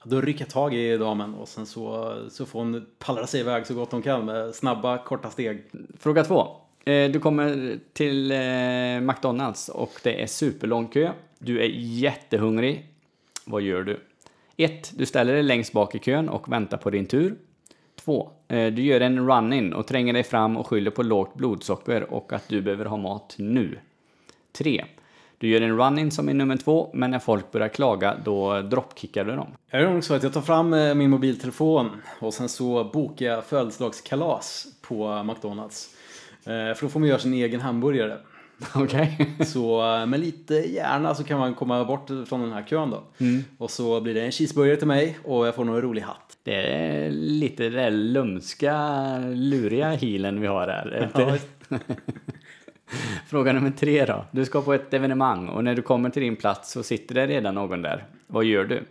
då 0.04 0.20
rycker 0.20 0.40
jag 0.40 0.50
tag 0.50 0.74
i 0.74 0.96
damen 0.96 1.34
och 1.34 1.48
sen 1.48 1.66
så, 1.66 2.14
så 2.30 2.46
får 2.46 2.58
hon 2.58 2.86
pallra 2.98 3.26
sig 3.26 3.40
iväg 3.40 3.66
så 3.66 3.74
gott 3.74 3.92
hon 3.92 4.02
kan 4.02 4.24
med 4.24 4.54
snabba, 4.54 4.98
korta 4.98 5.30
steg. 5.30 5.64
Fråga 5.98 6.24
två. 6.24 6.56
Eh, 6.84 7.10
du 7.10 7.20
kommer 7.20 7.78
till 7.92 8.30
eh, 8.30 9.00
McDonalds 9.00 9.68
och 9.68 10.00
det 10.02 10.22
är 10.22 10.26
superlång 10.26 10.88
kö. 10.88 11.12
Du 11.38 11.60
är 11.60 11.68
jättehungrig. 11.74 12.86
Vad 13.44 13.62
gör 13.62 13.82
du? 13.82 14.00
1. 14.56 14.92
Du 14.96 15.06
ställer 15.06 15.32
dig 15.32 15.42
längst 15.42 15.72
bak 15.72 15.94
i 15.94 15.98
kön 15.98 16.28
och 16.28 16.52
väntar 16.52 16.76
på 16.76 16.90
din 16.90 17.06
tur. 17.06 17.34
2. 17.96 18.30
Eh, 18.48 18.66
du 18.66 18.82
gör 18.82 19.00
en 19.00 19.28
run-in 19.28 19.72
och 19.72 19.86
tränger 19.86 20.12
dig 20.12 20.22
fram 20.22 20.56
och 20.56 20.66
skyller 20.66 20.90
på 20.90 21.02
lågt 21.02 21.34
blodsocker 21.34 22.12
och 22.12 22.32
att 22.32 22.48
du 22.48 22.62
behöver 22.62 22.84
ha 22.84 22.96
mat 22.96 23.34
nu. 23.38 23.78
3. 24.52 24.84
Du 25.38 25.48
gör 25.48 25.60
en 25.60 25.78
run-in 25.78 26.10
som 26.10 26.28
är 26.28 26.34
nummer 26.34 26.56
två, 26.56 26.90
men 26.94 27.10
när 27.10 27.18
folk 27.18 27.52
börjar 27.52 27.68
klaga 27.68 28.16
då 28.24 28.60
droppkickar 28.60 29.24
du 29.24 29.36
dem. 29.36 29.48
Jag 29.70 29.82
gör 29.82 29.90
nog 29.90 30.04
så 30.04 30.14
att 30.14 30.22
jag 30.22 30.32
tar 30.32 30.40
fram 30.40 30.70
min 30.70 31.10
mobiltelefon 31.10 31.90
och 32.20 32.34
sen 32.34 32.48
så 32.48 32.84
bokar 32.84 33.26
jag 33.26 33.44
födelsedagskalas 33.44 34.66
på 34.82 35.22
McDonalds. 35.22 35.94
Eh, 36.44 36.74
För 36.74 36.78
då 36.80 36.88
får 36.88 37.00
man 37.00 37.08
göra 37.08 37.18
sin 37.18 37.34
egen 37.34 37.60
hamburgare. 37.60 38.16
Okej? 38.74 39.30
Så 39.46 39.94
eh, 39.96 40.06
med 40.06 40.20
lite 40.20 40.54
hjärna 40.54 41.14
så 41.14 41.24
kan 41.24 41.38
man 41.38 41.54
komma 41.54 41.84
bort 41.84 42.10
från 42.28 42.40
den 42.40 42.52
här 42.52 42.62
kön 42.62 42.90
då. 42.90 43.04
Och 43.58 43.70
så 43.70 44.00
blir 44.00 44.14
det 44.14 44.22
en 44.22 44.32
cheeseburgare 44.32 44.76
till 44.76 44.86
mig 44.86 45.18
och 45.24 45.46
jag 45.46 45.54
får 45.54 45.64
nog 45.64 45.76
en 45.76 45.82
rolig 45.82 46.02
hatt. 46.02 46.36
Det 46.42 46.54
är 46.54 47.10
lite 47.10 47.68
där 47.68 47.90
lumska, 47.90 49.18
luriga 49.18 49.90
healen 49.90 50.40
vi 50.40 50.46
har 50.46 50.68
här. 50.68 51.38
Fråga 53.26 53.52
nummer 53.52 53.70
tre 53.70 54.04
då. 54.04 54.24
Du 54.30 54.44
ska 54.44 54.62
på 54.62 54.74
ett 54.74 54.94
evenemang 54.94 55.48
och 55.48 55.64
när 55.64 55.74
du 55.74 55.82
kommer 55.82 56.10
till 56.10 56.22
din 56.22 56.36
plats 56.36 56.72
så 56.72 56.82
sitter 56.82 57.14
det 57.14 57.26
redan 57.26 57.54
någon 57.54 57.82
där. 57.82 58.04
Vad 58.26 58.44
gör 58.44 58.64
du? 58.64 58.84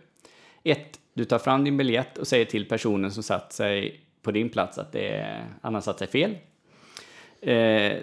1. 0.64 0.78
Du 1.14 1.24
tar 1.24 1.38
fram 1.38 1.64
din 1.64 1.76
biljett 1.76 2.18
och 2.18 2.26
säger 2.26 2.44
till 2.44 2.68
personen 2.68 3.10
som 3.12 3.22
satt 3.22 3.52
sig 3.52 4.00
på 4.22 4.30
din 4.30 4.48
plats 4.48 4.78
att 4.78 4.92
det 4.92 5.08
är, 5.08 5.44
han 5.62 5.74
har 5.74 5.80
satt 5.80 5.98
sig 5.98 6.08
fel. 6.08 6.36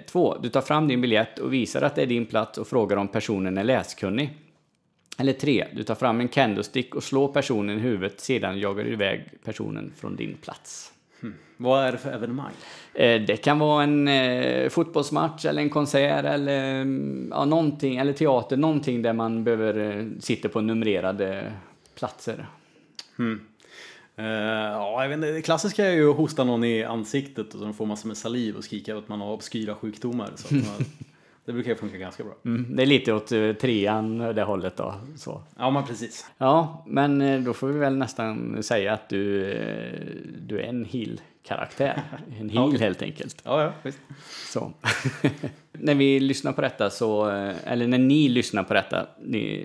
2. 0.08 0.38
Du 0.38 0.50
tar 0.50 0.62
fram 0.62 0.88
din 0.88 1.02
biljett 1.02 1.40
och 1.40 1.54
visar 1.54 1.82
att 1.82 1.96
det 1.96 2.02
är 2.02 2.06
din 2.06 2.26
plats 2.26 2.58
och 2.58 2.68
frågar 2.68 2.98
om 2.98 3.08
personen 3.08 3.58
är 3.58 3.64
läskunnig. 3.64 4.34
Eller 5.18 5.34
3. 5.34 5.68
Du 5.74 5.84
tar 5.84 5.96
fram 5.96 6.20
en 6.20 6.28
candlestick 6.28 6.96
och 6.96 7.04
slår 7.04 7.28
personen 7.28 7.78
i 7.78 7.82
huvudet, 7.82 8.20
sedan 8.20 8.60
jagar 8.60 8.84
du 8.84 8.92
iväg 8.92 9.24
personen 9.44 9.94
från 9.98 10.16
din 10.16 10.38
plats. 10.42 10.92
Vad 11.58 11.84
är 11.86 11.92
det 11.92 11.98
för 11.98 12.12
evenemang? 12.12 12.52
Eh, 12.94 13.22
Det 13.22 13.38
kan 13.38 13.60
vara 13.60 13.84
en 13.84 14.08
eh, 14.08 14.70
fotbollsmatch 14.70 15.46
eller 15.46 15.62
en 15.62 15.70
konsert 15.70 16.26
eller 16.26 16.82
mm, 16.82 17.28
ja, 17.32 17.46
någonting, 17.46 17.98
eller 17.98 18.14
teater, 18.14 18.58
någonting 18.58 19.02
där 19.02 19.14
man 19.14 19.44
behöver 19.44 19.98
eh, 19.98 20.06
sitta 20.20 20.50
på 20.50 20.62
numrerade 20.62 21.52
platser. 21.96 22.48
Eh, 24.18 24.26
ja, 24.26 25.02
jag 25.02 25.10
vet 25.10 25.16
inte, 25.16 25.32
det 25.32 25.42
klassiska 25.42 25.86
är 25.86 25.92
ju 25.92 26.10
att 26.10 26.18
hosta 26.18 26.44
någon 26.44 26.64
i 26.64 26.84
ansiktet 26.84 27.54
och 27.54 27.60
så 27.60 27.74
får 27.74 27.86
massor 27.86 28.08
med 28.08 28.18
saliv 28.18 28.56
och 28.56 28.64
skrika 28.64 28.98
att 28.98 29.10
man 29.10 29.22
har 29.22 29.34
obskyra 29.34 29.76
sjukdomar. 29.76 30.30
Så 30.36 30.54
man, 30.54 30.86
det 31.46 31.54
brukar 31.54 31.72
ju 31.72 31.76
funka 31.76 31.98
ganska 31.98 32.24
bra. 32.24 32.34
Mm, 32.46 32.76
det 32.76 32.84
är 32.84 32.86
lite 32.86 33.14
åt 33.14 33.32
eh, 33.32 33.54
trean, 33.54 34.18
det 34.18 34.44
hållet 34.44 34.78
då. 34.78 34.94
Så. 35.16 35.42
Ja, 35.58 35.70
men 35.70 35.86
precis. 35.86 36.26
Ja, 36.38 36.84
men 36.88 37.22
eh, 37.22 37.42
då 37.42 37.54
får 37.54 37.68
vi 37.68 37.80
väl 37.80 37.98
nästan 37.98 38.64
säga 38.64 38.94
att 38.94 39.10
du, 39.10 39.52
eh, 39.52 40.00
du 40.42 40.60
är 40.60 40.64
en 40.64 40.86
heel-karaktär. 40.86 42.02
En 42.40 42.50
heel 42.50 42.80
helt 42.80 43.02
enkelt. 43.02 43.42
Ja, 43.44 43.64
ja, 43.64 43.74
visst. 43.84 44.00
Så. 44.54 44.72
när 45.72 45.96
vi 45.96 46.20
lyssnar 46.20 46.54
på 46.54 46.62
detta 46.62 46.90
så, 46.90 47.30
eh, 47.30 47.54
eller 47.66 47.88
när 47.88 47.98
ni 47.98 48.30
lyssnar 48.30 48.64
på 48.64 48.74
detta, 48.74 49.08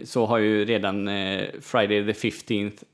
så 0.04 0.26
har 0.26 0.38
ju 0.38 0.64
redan 0.64 1.08
eh, 1.08 1.44
Friday 1.60 2.12
the 2.12 2.28
15th 2.28 2.84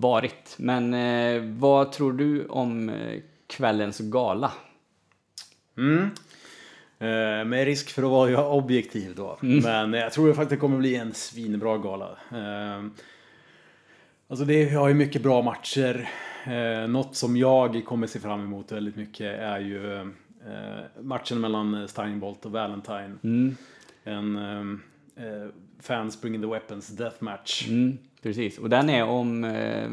varit. 0.00 0.54
Men 0.58 0.94
eh, 0.94 1.42
vad 1.58 1.92
tror 1.92 2.12
du 2.12 2.46
om 2.46 2.88
eh, 2.88 3.20
kvällens 3.46 3.98
gala? 3.98 4.52
Mm. 5.78 6.10
Eh, 6.98 7.44
med 7.44 7.64
risk 7.64 7.90
för 7.90 8.02
att 8.02 8.10
vara 8.10 8.48
objektiv 8.48 9.14
då. 9.14 9.38
Men 9.40 9.92
jag 9.92 10.12
tror 10.12 10.32
faktiskt 10.32 10.50
det 10.50 10.56
kommer 10.56 10.78
bli 10.78 10.96
en 10.96 11.14
svinbra 11.14 11.78
gala. 11.78 12.10
Eh, 12.30 12.84
alltså 14.28 14.44
det 14.44 14.70
har 14.70 14.88
ju 14.88 14.94
mycket 14.94 15.22
bra 15.22 15.42
matcher. 15.42 16.08
Eh, 16.44 16.88
något 16.88 17.16
som 17.16 17.36
jag 17.36 17.84
kommer 17.84 18.06
se 18.06 18.20
fram 18.20 18.40
emot 18.40 18.72
väldigt 18.72 18.96
mycket 18.96 19.40
är 19.40 19.60
ju 19.60 20.00
eh, 20.00 20.06
matchen 21.02 21.40
mellan 21.40 21.88
Steinbolt 21.88 22.46
och 22.46 22.52
Valentine. 22.52 23.18
En 24.04 24.36
eh, 24.36 24.60
eh, 25.26 25.48
Fans 25.80 26.20
Bring 26.20 26.40
the 26.40 26.46
Weapons 26.46 26.88
Deathmatch. 26.88 27.68
Mm, 27.68 27.98
precis, 28.26 28.58
och 28.58 28.70
den 28.70 28.90
är 28.90 29.04
om, 29.04 29.44
eh, 29.44 29.88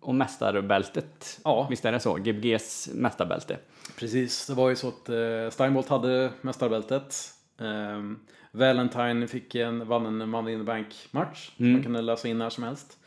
om 0.00 0.18
mästarbältet. 0.18 1.40
Ja. 1.44 1.66
Visst 1.70 1.84
är 1.84 1.92
det 1.92 2.00
så? 2.00 2.14
Gbgs 2.14 2.90
mästarbälte. 2.94 3.58
Precis, 3.98 4.46
det 4.46 4.54
var 4.54 4.68
ju 4.68 4.76
så 4.76 4.88
att 4.88 5.08
eh, 5.08 5.50
Steinbolt 5.50 5.88
hade 5.88 6.30
mästarbältet. 6.40 7.14
Eh, 7.60 8.02
Valentine 8.50 9.26
fick 9.26 9.54
en, 9.54 9.88
vann 9.88 10.20
en 10.20 10.28
Money 10.28 10.54
in 10.54 10.60
the 10.60 10.64
Bank-match. 10.64 11.50
som 11.56 11.72
Man 11.72 11.82
kunde 11.82 12.02
lösa 12.02 12.28
in 12.28 12.38
när 12.38 12.50
som 12.50 12.64
helst. 12.64 12.98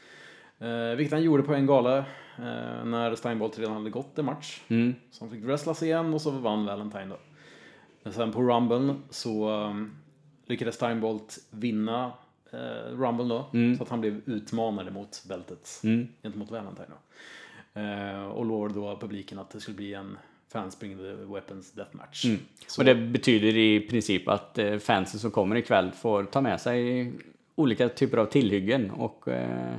Eh, 0.60 0.96
vilket 0.96 1.14
han 1.14 1.24
gjorde 1.24 1.44
på 1.44 1.54
en 1.54 1.66
gala 1.66 1.98
eh, 1.98 2.86
när 2.86 3.16
Steinbolt 3.16 3.60
redan 3.60 3.74
hade 3.74 3.90
gått 3.90 4.20
en 4.20 4.26
match. 4.26 4.62
Mm. 4.68 4.96
Så 5.12 5.24
han 5.24 5.32
fick 5.32 5.44
wrestlas 5.44 5.84
igen 5.84 6.14
och 6.14 6.22
så 6.22 6.32
vann 6.32 6.66
Valentine 6.66 7.06
då. 7.06 7.18
Men 8.04 8.14
sen 8.14 8.32
på 8.32 8.42
Rumble 8.42 8.96
så 9.10 9.50
um, 9.50 9.96
lyckades 10.46 10.76
Steinbolt 10.76 11.38
vinna 11.50 12.12
eh, 12.52 12.98
Rumble 12.98 13.26
då. 13.26 13.50
Så 13.78 13.84
att 13.84 13.90
han 13.90 14.02
blev 14.02 14.22
utmanare 14.26 14.92
mot 14.92 15.24
bältet 15.30 15.82
gentemot 16.24 16.52
Valentine 16.52 16.88
då. 16.88 17.80
Eh, 17.82 18.24
och 18.26 18.46
lovade 18.46 18.74
då 18.74 18.98
publiken 19.02 19.40
att 19.40 19.50
det 19.50 19.60
skulle 19.60 19.78
bli 19.78 19.94
en 19.94 20.18
Fans 20.54 20.80
Bring 20.80 20.98
the 20.98 21.14
Weapons 21.34 21.72
Deathmatch. 21.72 22.26
Så, 22.68 22.82
Och 22.82 22.86
det 22.86 22.96
betyder 22.96 23.58
i 23.58 23.80
princip 23.80 24.28
att 24.28 24.58
eh, 24.58 24.78
fansen 24.78 25.20
som 25.20 25.32
kommer 25.32 25.56
ikväll 25.56 25.92
får 25.92 26.24
ta 26.24 26.42
med 26.42 26.62
sig 26.62 27.12
olika 27.56 27.90
typer 27.90 28.18
av 28.18 28.26
tillhyggen 28.26 28.92
och 28.92 29.28
eh, 29.28 29.76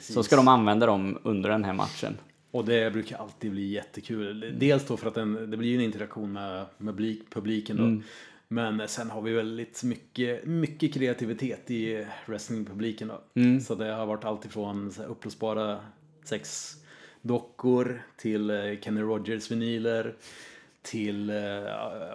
så 0.00 0.22
ska 0.22 0.36
de 0.36 0.48
använda 0.48 0.86
dem 0.86 1.18
under 1.22 1.50
den 1.50 1.64
här 1.64 1.72
matchen. 1.72 2.18
Och 2.50 2.64
det 2.64 2.92
brukar 2.92 3.16
alltid 3.18 3.50
bli 3.50 3.66
jättekul. 3.72 4.54
Dels 4.58 4.86
då 4.86 4.96
för 4.96 5.08
att 5.08 5.14
den, 5.14 5.50
det 5.50 5.56
blir 5.56 5.74
en 5.74 5.80
interaktion 5.80 6.32
med, 6.32 6.66
med 6.78 6.94
blik- 6.94 7.30
publiken 7.30 7.76
då. 7.76 7.82
Men 8.52 8.88
sen 8.88 9.10
har 9.10 9.22
vi 9.22 9.32
väldigt 9.32 9.82
mycket, 9.82 10.44
mycket 10.44 10.94
kreativitet 10.94 11.70
i 11.70 12.06
wrestlingpubliken 12.26 13.08
då. 13.08 13.22
Så 13.60 13.74
det 13.74 13.92
har 13.92 14.06
varit 14.06 14.24
allt 14.24 14.44
ifrån 14.44 14.92
uppblåsbara 15.08 15.80
sexdockor 16.24 18.02
till 18.16 18.50
eh, 18.50 18.56
Kenny 18.80 19.00
Rogers 19.00 19.50
vinyler. 19.50 20.14
Till, 20.82 21.30
eh, 21.30 21.36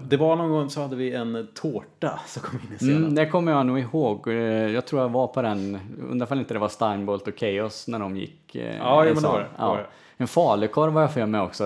det 0.02 0.18
var 0.18 0.36
någon 0.36 0.50
gång 0.52 0.70
så 0.70 0.82
hade 0.82 0.96
vi 0.96 1.14
en 1.14 1.48
tårta 1.54 2.20
som 2.28 2.42
kom 2.42 2.60
in 2.60 2.76
i 2.76 2.78
scenen. 2.78 2.98
Mm, 2.98 3.16
det 3.16 3.26
kommer 3.26 3.52
jag 3.52 3.66
nog 3.66 3.80
ihåg. 3.80 4.28
Eh, 4.28 4.34
Jag 4.74 4.86
tror 4.86 5.02
jag 5.02 5.10
var 5.10 5.28
på 5.28 5.42
den, 5.42 5.80
undrar 6.10 6.32
om 6.34 6.40
inte 6.40 6.54
det 6.54 6.60
var 6.60 6.70
Steinbolt 6.70 7.28
och 7.28 7.40
Chaos 7.40 7.88
när 7.88 8.00
de 8.00 8.18
gick. 8.18 8.56
eh, 8.56 8.78
Ja, 8.78 9.06
ja, 9.06 9.14
men 9.14 9.24
det 9.24 9.28
var 9.30 9.40
det, 9.40 9.48
var 9.66 9.78
det. 9.78 9.86
En 10.20 10.28
falukorv 10.28 10.94
var 10.94 11.02
jag 11.02 11.14
för 11.14 11.26
mig 11.26 11.42
också 11.42 11.66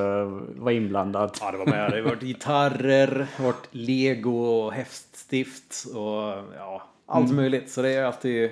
var 0.56 0.72
inblandad. 0.72 1.38
Ja, 1.42 1.52
det 1.52 1.58
var 1.58 1.66
med. 1.66 1.92
Det 1.92 1.98
har 1.98 2.04
varit 2.10 2.22
gitarrer, 2.22 3.28
varit 3.40 3.68
lego 3.72 4.44
och 4.46 4.74
häftstift 4.74 5.86
och 5.96 6.44
ja, 6.58 6.82
allt 7.06 7.34
möjligt. 7.34 7.70
Så 7.72 7.82
det 7.82 7.90
är 7.90 8.04
alltid, 8.06 8.50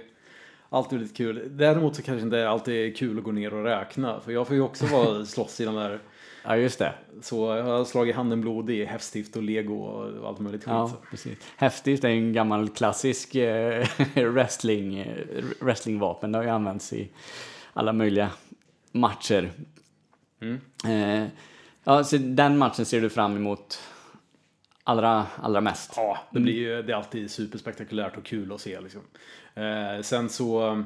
alltid 0.70 1.00
väldigt 1.00 1.18
kul. 1.18 1.42
Däremot 1.52 1.96
så 1.96 2.02
kanske 2.02 2.24
inte 2.26 2.50
alltid 2.50 2.92
är 2.92 2.96
kul 2.96 3.18
att 3.18 3.24
gå 3.24 3.32
ner 3.32 3.54
och 3.54 3.64
räkna. 3.64 4.20
För 4.20 4.32
jag 4.32 4.48
får 4.48 4.56
ju 4.56 4.62
också 4.62 4.86
vara 4.86 5.26
slåss 5.26 5.60
i 5.62 5.66
de 5.66 5.76
där. 5.76 6.00
Ja, 6.50 6.58
just 6.58 6.80
det. 6.80 6.94
Så 7.22 7.56
jag 7.56 7.64
har 7.64 7.86
slagit 7.86 8.16
handen 8.16 8.42
blodig 8.42 8.80
i 8.80 8.86
häftstift 8.86 9.36
och 9.36 9.44
lego 9.44 9.76
och 9.76 10.28
allt 10.30 10.40
möjligt 10.40 10.62
skit. 10.62 10.68
Ja, 10.68 10.92
precis. 11.10 11.38
Häftigt, 11.58 12.02
det 12.02 12.08
är 12.08 12.12
en 12.12 12.34
gammal 12.34 12.70
klassisk 12.70 13.36
eh, 13.36 13.88
wrestling, 14.16 14.98
eh, 14.98 15.44
wrestlingvapen. 15.60 16.32
Det 16.32 16.38
har 16.38 16.44
ju 16.44 16.50
använts 16.50 16.94
i 16.94 17.10
alla 17.74 17.94
möjliga 17.94 18.32
matcher. 18.92 19.52
Eh, 20.86 21.26
ja, 21.84 22.04
så 22.04 22.18
den 22.18 22.58
matchen 22.58 22.86
ser 22.86 23.02
du 23.02 23.10
fram 23.10 23.36
emot 23.36 23.82
allra, 24.84 25.26
allra 25.36 25.62
mest. 25.62 25.94
Ja, 25.96 26.18
det 26.32 26.40
blir 26.40 26.54
ju, 26.54 26.82
det 26.82 26.94
är 26.94 26.98
alltid 26.98 27.32
superspektakulärt 27.32 28.18
och 28.18 28.26
kul 28.26 28.52
att 28.52 28.62
se 28.62 28.82
liksom. 28.82 29.02
Eh, 29.54 30.02
sen 30.02 30.30
så, 30.30 30.84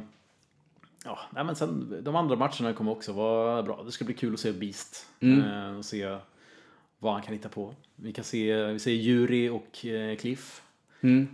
ja, 1.03 1.19
nej 1.33 1.43
men 1.43 1.55
sen 1.55 1.97
de 2.03 2.15
andra 2.15 2.35
matcherna 2.35 2.73
kommer 2.73 2.91
också 2.91 3.13
vara 3.13 3.63
bra. 3.63 3.83
Det 3.85 3.91
ska 3.91 4.05
bli 4.05 4.13
kul 4.13 4.33
att 4.33 4.39
se 4.39 4.51
Beast 4.51 5.05
eh, 5.19 5.77
och 5.77 5.85
se 5.85 6.17
vad 6.99 7.13
han 7.13 7.21
kan 7.21 7.33
hitta 7.33 7.49
på. 7.49 7.73
Vi 7.95 8.13
kan 8.13 8.23
se, 8.23 8.65
vi 8.65 8.79
ser 8.79 8.91
Yuri 8.91 9.49
och 9.49 9.85
eh, 9.85 10.15
Cliff. 10.17 10.61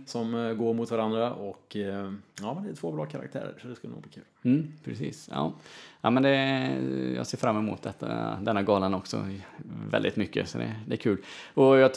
som 0.06 0.34
eh, 0.34 0.52
går 0.52 0.74
mot 0.74 0.90
varandra. 0.90 1.32
Och 1.32 1.76
ja, 2.40 2.54
men 2.54 2.64
det 2.64 2.70
är 2.70 2.74
två 2.74 2.92
bra 2.92 3.06
karaktärer 3.06 3.54
så 3.62 3.68
det 3.68 3.74
ska 3.74 3.88
nog 3.88 4.00
bli 4.02 4.10
kul. 4.10 4.22
Mm, 4.42 4.72
precis. 4.84 5.28
Ja. 5.32 5.52
Ja, 6.00 6.10
men 6.10 6.22
det, 6.22 6.34
jag 7.16 7.26
ser 7.26 7.38
fram 7.38 7.56
emot 7.56 7.82
detta, 7.82 8.38
denna 8.42 8.62
galan 8.62 8.94
också 8.94 9.28
väldigt 9.90 10.16
mycket, 10.16 10.48
så 10.48 10.58
det, 10.58 10.74
det 10.86 10.94
är 10.94 10.96
kul. 10.96 11.18
Och 11.54 11.78
jag, 11.78 11.90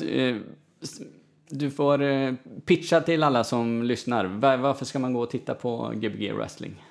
du 1.50 1.72
får 1.72 2.36
pitcha 2.62 3.02
till 3.02 3.24
alla 3.24 3.44
som 3.44 3.84
lyssnar. 3.84 4.26
Va- 4.26 4.58
Varför 4.58 4.86
ska 4.86 5.00
man 5.00 5.14
gå 5.14 5.20
och 5.22 5.30
titta 5.30 5.54
på 5.56 5.92
Gbg 5.96 6.32
Wrestling? 6.34 6.84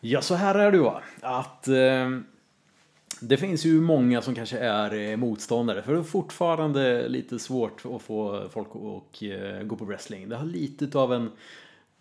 Ja, 0.00 0.22
så 0.22 0.34
här 0.34 0.54
är 0.54 0.72
det 0.72 0.78
va. 0.78 1.02
Att 1.20 1.68
eh, 1.68 2.10
det 3.20 3.36
finns 3.36 3.64
ju 3.64 3.80
många 3.80 4.22
som 4.22 4.34
kanske 4.34 4.58
är 4.58 4.94
eh, 4.94 5.16
motståndare. 5.16 5.82
För 5.82 5.92
det 5.92 5.98
är 5.98 6.02
fortfarande 6.02 7.08
lite 7.08 7.38
svårt 7.38 7.82
att 7.94 8.02
få 8.02 8.48
folk 8.50 8.68
att 8.68 9.22
eh, 9.22 9.62
gå 9.62 9.76
på 9.76 9.84
wrestling. 9.84 10.28
Det 10.28 10.36
har 10.36 10.46
lite 10.46 10.98
av 10.98 11.14
en 11.14 11.30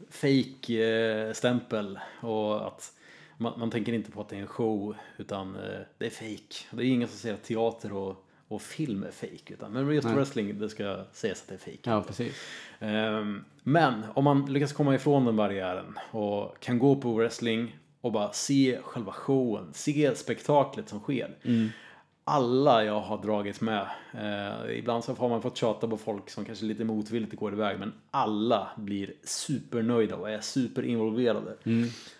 fake 0.09 0.83
eh, 0.83 1.33
stämpel 1.33 1.99
och 2.21 2.67
att 2.67 2.93
man, 3.37 3.59
man 3.59 3.71
tänker 3.71 3.93
inte 3.93 4.11
på 4.11 4.21
att 4.21 4.29
det 4.29 4.35
är 4.35 4.41
en 4.41 4.47
show 4.47 4.95
utan 5.17 5.55
eh, 5.55 5.79
det 5.97 6.05
är 6.05 6.09
fake. 6.09 6.55
Det 6.71 6.83
är 6.83 6.87
ingen 6.87 7.07
som 7.07 7.17
säger 7.17 7.35
att 7.35 7.43
teater 7.43 7.93
och, 7.93 8.25
och 8.47 8.61
film 8.61 9.03
är 9.03 9.11
fake 9.11 9.53
utan 9.53 9.71
men 9.71 9.93
just 9.93 10.07
wrestling 10.07 10.59
det 10.59 10.69
ska 10.69 11.03
sägas 11.13 11.41
att 11.41 11.47
det 11.47 11.53
är 11.53 11.71
fake. 11.71 11.89
Ja, 11.91 12.03
precis. 12.07 12.33
Ehm, 12.79 13.43
Men 13.63 14.05
om 14.13 14.23
man 14.23 14.53
lyckas 14.53 14.73
komma 14.73 14.95
ifrån 14.95 15.25
den 15.25 15.35
barriären 15.35 15.99
och 16.11 16.59
kan 16.59 16.79
gå 16.79 16.95
på 16.95 17.13
wrestling 17.13 17.77
och 18.01 18.11
bara 18.11 18.31
se 18.33 18.79
själva 18.83 19.11
showen, 19.11 19.69
se 19.73 20.15
spektaklet 20.15 20.89
som 20.89 20.99
sker. 20.99 21.35
Alla 22.23 22.83
jag 22.83 22.99
har 22.99 23.21
dragit 23.23 23.61
med, 23.61 23.87
eh, 24.13 24.77
ibland 24.77 25.03
så 25.03 25.13
har 25.13 25.29
man 25.29 25.41
fått 25.41 25.57
tjata 25.57 25.87
på 25.87 25.97
folk 25.97 26.29
som 26.29 26.45
kanske 26.45 26.65
lite 26.65 26.83
motvilligt 26.83 27.35
går 27.35 27.53
iväg, 27.53 27.79
men 27.79 27.93
alla 28.11 28.67
blir 28.77 29.13
supernöjda 29.23 30.15
och 30.15 30.29
är 30.29 30.39
superinvolverade. 30.39 31.55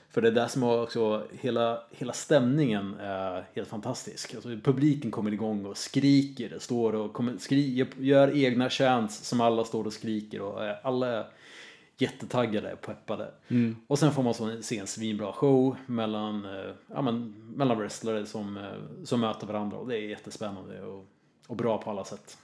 För 0.09 0.21
det 0.21 0.27
är 0.27 0.31
där 0.31 0.47
som 0.47 0.63
har 0.63 0.83
också, 0.83 1.27
hela, 1.31 1.83
hela 1.91 2.13
stämningen 2.13 2.95
är 2.99 3.45
helt 3.55 3.67
fantastisk. 3.67 4.35
Alltså, 4.35 4.49
publiken 4.63 5.11
kommer 5.11 5.33
igång 5.33 5.65
och 5.65 5.77
skriker, 5.77 6.59
står 6.59 6.95
och 6.95 7.13
kommer, 7.13 7.37
skri, 7.37 7.87
gör 7.97 8.37
egna 8.37 8.69
chants 8.69 9.27
som 9.27 9.41
alla 9.41 9.63
står 9.63 9.85
och 9.85 9.93
skriker 9.93 10.41
och 10.41 10.65
är, 10.65 10.79
alla 10.83 11.07
är 11.07 11.25
jättetaggade 11.97 12.73
och 12.73 12.81
peppade. 12.81 13.31
Och 13.87 13.99
sen 13.99 14.11
får 14.11 14.23
man 14.23 14.33
så 14.33 14.61
se 14.61 14.77
en 14.77 14.87
svinbra 14.87 15.33
show 15.33 15.75
mellan, 15.85 16.45
eh, 16.45 16.71
ja, 16.87 17.01
men, 17.01 17.33
mellan 17.55 17.77
wrestlare 17.77 18.25
som, 18.25 18.57
eh, 18.57 19.03
som 19.03 19.19
möter 19.19 19.47
varandra 19.47 19.77
och 19.77 19.87
det 19.87 19.97
är 19.97 20.01
jättespännande 20.09 20.81
och, 20.81 21.05
och 21.47 21.55
bra 21.55 21.77
på 21.77 21.89
alla 21.89 22.03
sätt. 22.03 22.37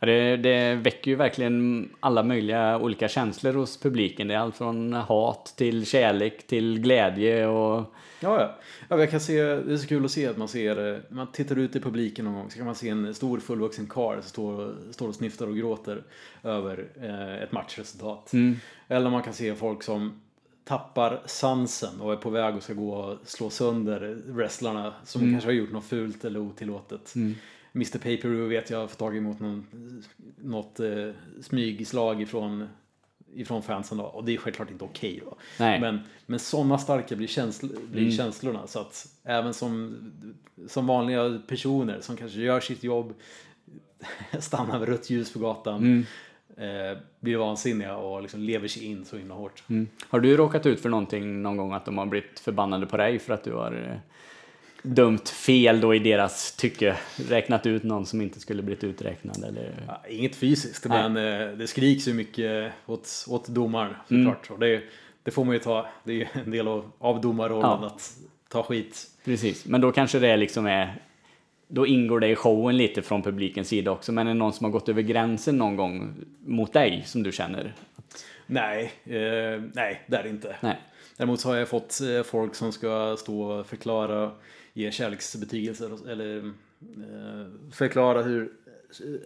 Ja, 0.00 0.06
det, 0.06 0.36
det 0.36 0.74
väcker 0.74 1.10
ju 1.10 1.16
verkligen 1.16 1.88
alla 2.00 2.22
möjliga 2.22 2.78
olika 2.78 3.08
känslor 3.08 3.52
hos 3.52 3.80
publiken. 3.80 4.28
Det 4.28 4.34
är 4.34 4.38
allt 4.38 4.56
från 4.56 4.92
hat 4.92 5.54
till 5.56 5.86
kärlek 5.86 6.46
till 6.46 6.80
glädje 6.80 7.46
och 7.46 7.94
Ja, 8.20 8.40
ja. 8.40 8.58
ja 8.88 8.98
jag 8.98 9.10
kan 9.10 9.20
se, 9.20 9.42
det 9.42 9.72
är 9.72 9.76
så 9.76 9.86
kul 9.86 10.04
att 10.04 10.10
se 10.10 10.26
att 10.26 10.36
man 10.36 10.48
ser, 10.48 10.94
eh, 10.94 10.98
man 11.08 11.32
tittar 11.32 11.58
ut 11.58 11.76
i 11.76 11.80
publiken 11.80 12.24
någon 12.24 12.34
gång 12.34 12.50
så 12.50 12.56
kan 12.56 12.66
man 12.66 12.74
se 12.74 12.88
en 12.88 13.14
stor 13.14 13.40
fullvuxen 13.40 13.86
karl 13.86 14.20
som 14.20 14.28
står, 14.28 14.74
står 14.90 15.08
och 15.08 15.14
snyftar 15.14 15.46
och 15.46 15.56
gråter 15.56 16.02
över 16.42 16.86
eh, 17.02 17.42
ett 17.42 17.52
matchresultat. 17.52 18.32
Eller 18.88 19.10
man 19.10 19.22
kan 19.22 19.32
se 19.32 19.54
folk 19.54 19.82
som 19.82 20.20
tappar 20.64 21.22
sansen 21.26 22.00
och 22.00 22.12
är 22.12 22.16
på 22.16 22.30
väg 22.30 22.56
och 22.56 22.62
ska 22.62 22.72
gå 22.72 22.94
och 22.94 23.18
slå 23.24 23.50
sönder 23.50 24.22
wrestlarna 24.26 24.94
som 25.04 25.32
kanske 25.32 25.48
har 25.48 25.54
gjort 25.54 25.72
något 25.72 25.84
fult 25.84 26.24
eller 26.24 26.40
otillåtet. 26.40 27.14
Mr 27.76 27.98
Paper 27.98 28.28
vet 28.28 28.70
jag 28.70 28.78
har 28.78 28.86
fått 28.86 28.98
tag 28.98 29.16
emot 29.16 29.40
någon, 29.40 29.66
något 30.36 30.80
eh, 30.80 31.10
smygslag 31.40 32.22
ifrån 32.22 32.68
ifrån 33.34 33.62
fansen 33.62 33.98
då. 33.98 34.04
Och 34.04 34.24
det 34.24 34.34
är 34.34 34.38
självklart 34.38 34.70
inte 34.70 34.84
okej 34.84 35.22
då. 35.24 35.36
Nej. 35.58 35.80
Men, 35.80 36.00
men 36.26 36.38
sådana 36.38 36.78
starka 36.78 37.16
blir, 37.16 37.26
känsl 37.28 37.66
blir 37.92 38.10
känslorna. 38.10 38.66
Så 38.66 38.80
att 38.80 39.06
även 39.24 39.54
som, 39.54 39.96
som 40.68 40.86
vanliga 40.86 41.40
personer 41.46 42.00
som 42.00 42.16
kanske 42.16 42.40
gör 42.40 42.60
sitt 42.60 42.84
jobb, 42.84 43.14
stannar 44.38 44.78
vid 44.78 44.88
rött 44.88 45.10
ljus 45.10 45.32
på 45.32 45.38
gatan, 45.38 46.06
eh, 46.56 46.98
blir 47.20 47.36
vansinniga 47.36 47.96
och 47.96 48.22
liksom 48.22 48.40
lever 48.40 48.68
sig 48.68 48.84
in 48.84 49.04
så 49.04 49.16
himla 49.16 49.34
hårt. 49.34 49.62
Mm. 49.68 49.88
Har 50.08 50.20
du 50.20 50.36
råkat 50.36 50.66
ut 50.66 50.80
för 50.80 50.88
någonting 50.88 51.42
någon 51.42 51.56
gång 51.56 51.72
att 51.72 51.84
de 51.84 51.98
har 51.98 52.06
blivit 52.06 52.40
förbannade 52.40 52.86
på 52.86 52.96
dig 52.96 53.18
för 53.18 53.34
att 53.34 53.44
du 53.44 53.52
har 53.52 54.00
dömt 54.86 55.28
fel 55.28 55.80
då 55.80 55.94
i 55.94 55.98
deras 55.98 56.56
tycke? 56.56 56.96
Räknat 57.28 57.66
ut 57.66 57.82
någon 57.82 58.06
som 58.06 58.20
inte 58.20 58.40
skulle 58.40 58.62
blivit 58.62 58.84
uträknad 58.84 59.44
eller? 59.44 59.74
Ja, 59.86 60.02
inget 60.08 60.36
fysiskt, 60.36 60.84
men 60.84 61.16
eh, 61.16 61.48
det 61.56 61.66
skriks 61.66 62.08
ju 62.08 62.14
mycket 62.14 62.72
åt, 62.86 63.24
åt 63.28 63.48
domaren 63.48 63.94
såklart. 64.08 64.50
Och 64.50 64.58
det, 64.58 64.82
det 65.22 65.30
får 65.30 65.44
man 65.44 65.54
ju 65.54 65.60
ta. 65.60 65.86
Det 66.04 66.12
är 66.12 66.16
ju 66.16 66.26
en 66.32 66.50
del 66.50 66.68
av, 66.68 66.90
av 66.98 67.20
domarrollen 67.20 67.78
Ja. 67.80 67.86
att 67.86 68.16
ta 68.48 68.62
skit. 68.62 69.06
Precis, 69.24 69.66
men 69.66 69.80
då 69.80 69.92
kanske 69.92 70.18
det 70.18 70.36
liksom 70.36 70.66
är 70.66 70.94
då 71.68 71.86
ingår 71.86 72.20
det 72.20 72.28
i 72.28 72.36
showen 72.36 72.76
lite 72.76 73.02
från 73.02 73.22
publikens 73.22 73.68
sida 73.68 73.90
också, 73.90 74.12
men 74.12 74.26
är 74.26 74.30
det 74.30 74.38
någon 74.38 74.52
som 74.52 74.64
har 74.64 74.70
gått 74.70 74.88
över 74.88 75.02
gränsen 75.02 75.56
någon 75.58 75.76
gång 75.76 76.14
mot 76.46 76.72
dig 76.72 77.02
som 77.06 77.22
du 77.22 77.32
känner? 77.32 77.74
Nej, 78.46 78.92
eh, 79.04 79.62
nej 79.74 80.02
det 80.06 80.16
är 80.16 80.22
det 80.22 80.28
inte. 80.28 80.56
Nej. 80.60 80.76
Däremot 81.16 81.40
så 81.40 81.48
har 81.48 81.56
jag 81.56 81.68
fått 81.68 82.00
eh, 82.00 82.22
folk 82.22 82.54
som 82.54 82.72
ska 82.72 83.16
stå 83.18 83.42
och 83.42 83.66
förklara, 83.66 84.30
ge 84.76 84.90
kärleksbetygelser 84.92 86.10
eller 86.10 86.36
eh, 86.36 87.46
förklara 87.72 88.22
hur, 88.22 88.52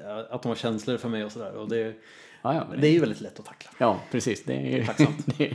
eh, 0.05 0.19
att 0.35 0.43
de 0.43 0.49
har 0.49 0.57
känslor 0.57 0.97
för 0.97 1.09
mig 1.09 1.25
och 1.25 1.33
sådär. 1.33 1.53
Och 1.57 1.69
det, 1.69 1.95
Ja, 2.43 2.55
ja, 2.55 2.77
det 2.77 2.89
är 2.89 2.93
ju 2.93 3.01
väldigt 3.01 3.21
lätt 3.21 3.39
att 3.41 3.47
tackla. 3.47 3.71
ja 3.79 4.01
precis. 4.11 4.45
Det, 4.45 4.79
är, 4.79 4.85
Tacksamt. 4.85 5.27
det, 5.39 5.55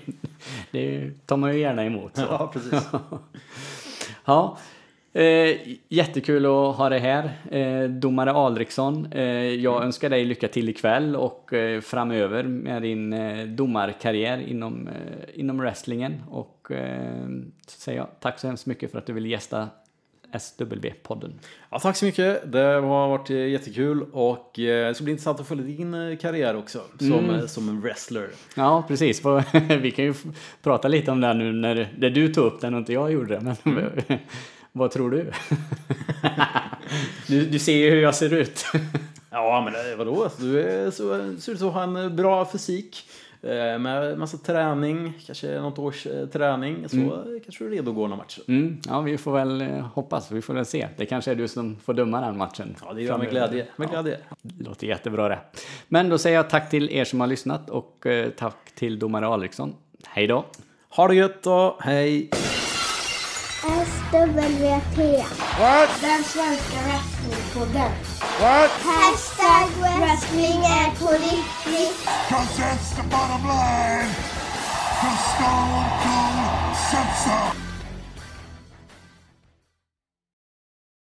det 0.71 1.12
tar 1.25 1.38
man 1.38 1.53
ju 1.53 1.60
gärna 1.60 1.86
emot. 1.86 2.15
Så. 2.15 2.21
Ja, 2.21 2.51
precis. 2.53 2.88
Ja, 4.25 4.58
eh, 5.13 5.58
jättekul 5.88 6.45
att 6.45 6.75
ha 6.75 6.89
dig 6.89 6.99
här. 6.99 7.31
Eh, 7.51 7.89
domare 7.89 8.31
Alriksson, 8.31 9.12
eh, 9.12 9.23
jag 9.49 9.84
önskar 9.84 10.10
dig 10.10 10.25
lycka 10.25 10.47
till 10.47 10.69
ikväll 10.69 11.15
och 11.15 11.53
eh, 11.53 11.81
framöver 11.81 12.43
med 12.43 12.81
din 12.81 13.13
eh, 13.13 13.47
domarkarriär 13.47 14.38
inom, 14.38 14.88
eh, 14.88 15.39
inom 15.39 15.58
wrestlingen. 15.58 16.23
Och 16.29 16.71
så 17.67 17.79
säger 17.79 17.99
jag 17.99 18.08
tack 18.19 18.39
så 18.39 18.47
hemskt 18.47 18.65
mycket 18.65 18.91
för 18.91 18.97
att 18.97 19.05
du 19.05 19.13
ville 19.13 19.29
gästa 19.29 19.69
SW-podden. 20.38 21.32
Ja, 21.69 21.80
tack 21.80 21.95
så 21.98 22.06
mycket. 22.06 22.52
Det 22.52 22.60
har 22.60 23.08
varit 23.08 23.30
eh, 23.30 23.38
jättekul 23.38 24.06
och 24.12 24.60
eh, 24.60 24.88
det 24.88 24.95
ska 24.95 25.04
bli 25.04 25.12
intressant 25.12 25.39
att 25.39 25.48
följa 25.48 25.63
din 25.63 25.93
eh, 25.93 26.17
karriär 26.17 26.56
också 26.56 26.82
som, 27.00 27.30
eh, 27.30 27.45
som 27.45 27.69
en 27.69 27.82
wrestler. 27.82 28.30
Ja, 28.56 28.84
precis. 28.88 29.21
Vi 29.82 29.91
kan 29.91 30.06
ju 30.06 30.13
prata 30.62 30.88
lite 30.88 31.12
om 31.12 31.21
det 31.21 31.28
här 31.28 31.34
nu 31.34 31.54
när, 31.54 31.93
när 31.98 32.10
du 32.10 32.34
tog 32.34 32.45
upp 32.45 32.62
den 32.62 32.74
och 32.74 32.80
inte 32.80 32.93
jag 32.93 33.12
gjorde 33.12 33.36
det. 33.36 33.56
Men 33.63 33.91
vad 34.71 34.91
tror 34.91 35.12
du? 35.12 35.32
du? 37.28 37.45
Du 37.45 37.60
ser 37.60 37.78
ju 37.78 37.89
hur 37.89 38.02
jag 38.02 38.15
ser 38.15 38.34
ut. 38.34 38.65
Ja, 39.32 39.62
men 39.71 39.98
vadå? 39.98 40.30
Du 40.39 40.62
är 40.62 40.91
så, 40.91 41.36
ser 41.39 41.52
ut 41.52 41.62
att 41.62 41.74
ha 41.74 41.84
en 41.84 42.15
bra 42.15 42.52
fysik. 42.52 43.10
Eh, 43.45 43.79
Med 43.79 44.17
massa 44.17 44.38
träning, 44.38 45.13
kanske 45.25 45.60
något 45.60 45.79
års 45.79 46.08
eh, 46.08 46.27
träning. 46.27 46.89
Så 46.89 46.97
eh, 46.97 47.41
kanske 47.43 47.63
du 47.63 47.67
är 47.67 47.71
redo 47.71 47.91
att 47.91 47.95
gå 47.95 48.01
några 48.08 48.15
matcher. 48.15 48.41
Mm, 48.47 48.77
ja, 48.88 49.01
vi 49.01 49.17
får 49.17 49.34
väl 49.34 49.62
eh, 49.62 49.67
hoppas. 49.67 50.31
Vi 50.31 50.41
får 50.41 50.53
väl 50.53 50.65
se. 50.65 50.88
Det 50.97 51.05
kanske 51.05 51.31
är 51.31 51.36
du 51.36 51.47
som 51.47 51.75
får 51.79 51.93
döma 51.93 52.21
den 52.21 52.38
matchen. 52.38 52.75
Ja, 52.86 52.93
det 52.93 53.01
gör 53.01 53.10
jag 53.10 53.19
med 53.19 53.29
glädje. 53.29 53.67
Med 53.75 53.89
glädje. 53.89 54.17
Det 54.41 54.63
låter 54.63 54.88
jättebra 54.88 55.29
det. 55.29 55.39
Men 55.88 56.10
då 56.10 56.17
säger 56.17 56.36
jag 56.36 56.49
tack 56.49 56.69
till 56.69 56.89
er 56.89 57.03
som 57.05 57.19
har 57.19 57.27
lyssnat 57.27 57.69
och 57.69 58.05
tack 58.38 58.71
till 58.75 58.99
domare 58.99 59.27
Alriksson. 59.27 59.75
Hej 60.08 60.27
då! 60.27 60.45
Ha 60.89 61.08
det 61.08 61.15
gött 61.15 61.43
då, 61.43 61.77
hej! 61.79 62.29
SWT. 63.65 64.38
What? 65.60 66.01
Den 66.01 66.23
svenska 66.23 66.77
wrestlingpodden. 66.86 67.91
What? 68.38 68.69
Hashtag 68.69 69.69
wrestling 69.82 70.63
är 70.63 70.91
på. 71.00 71.08
Cause 72.30 72.58
that's 72.58 72.89
the 72.95 73.04
bottom 73.04 73.48
line. 73.48 74.10
Cause 75.00 75.19
Stone 75.36 75.86
Cold 76.04 76.76
said 76.76 77.15
so. 77.24 77.64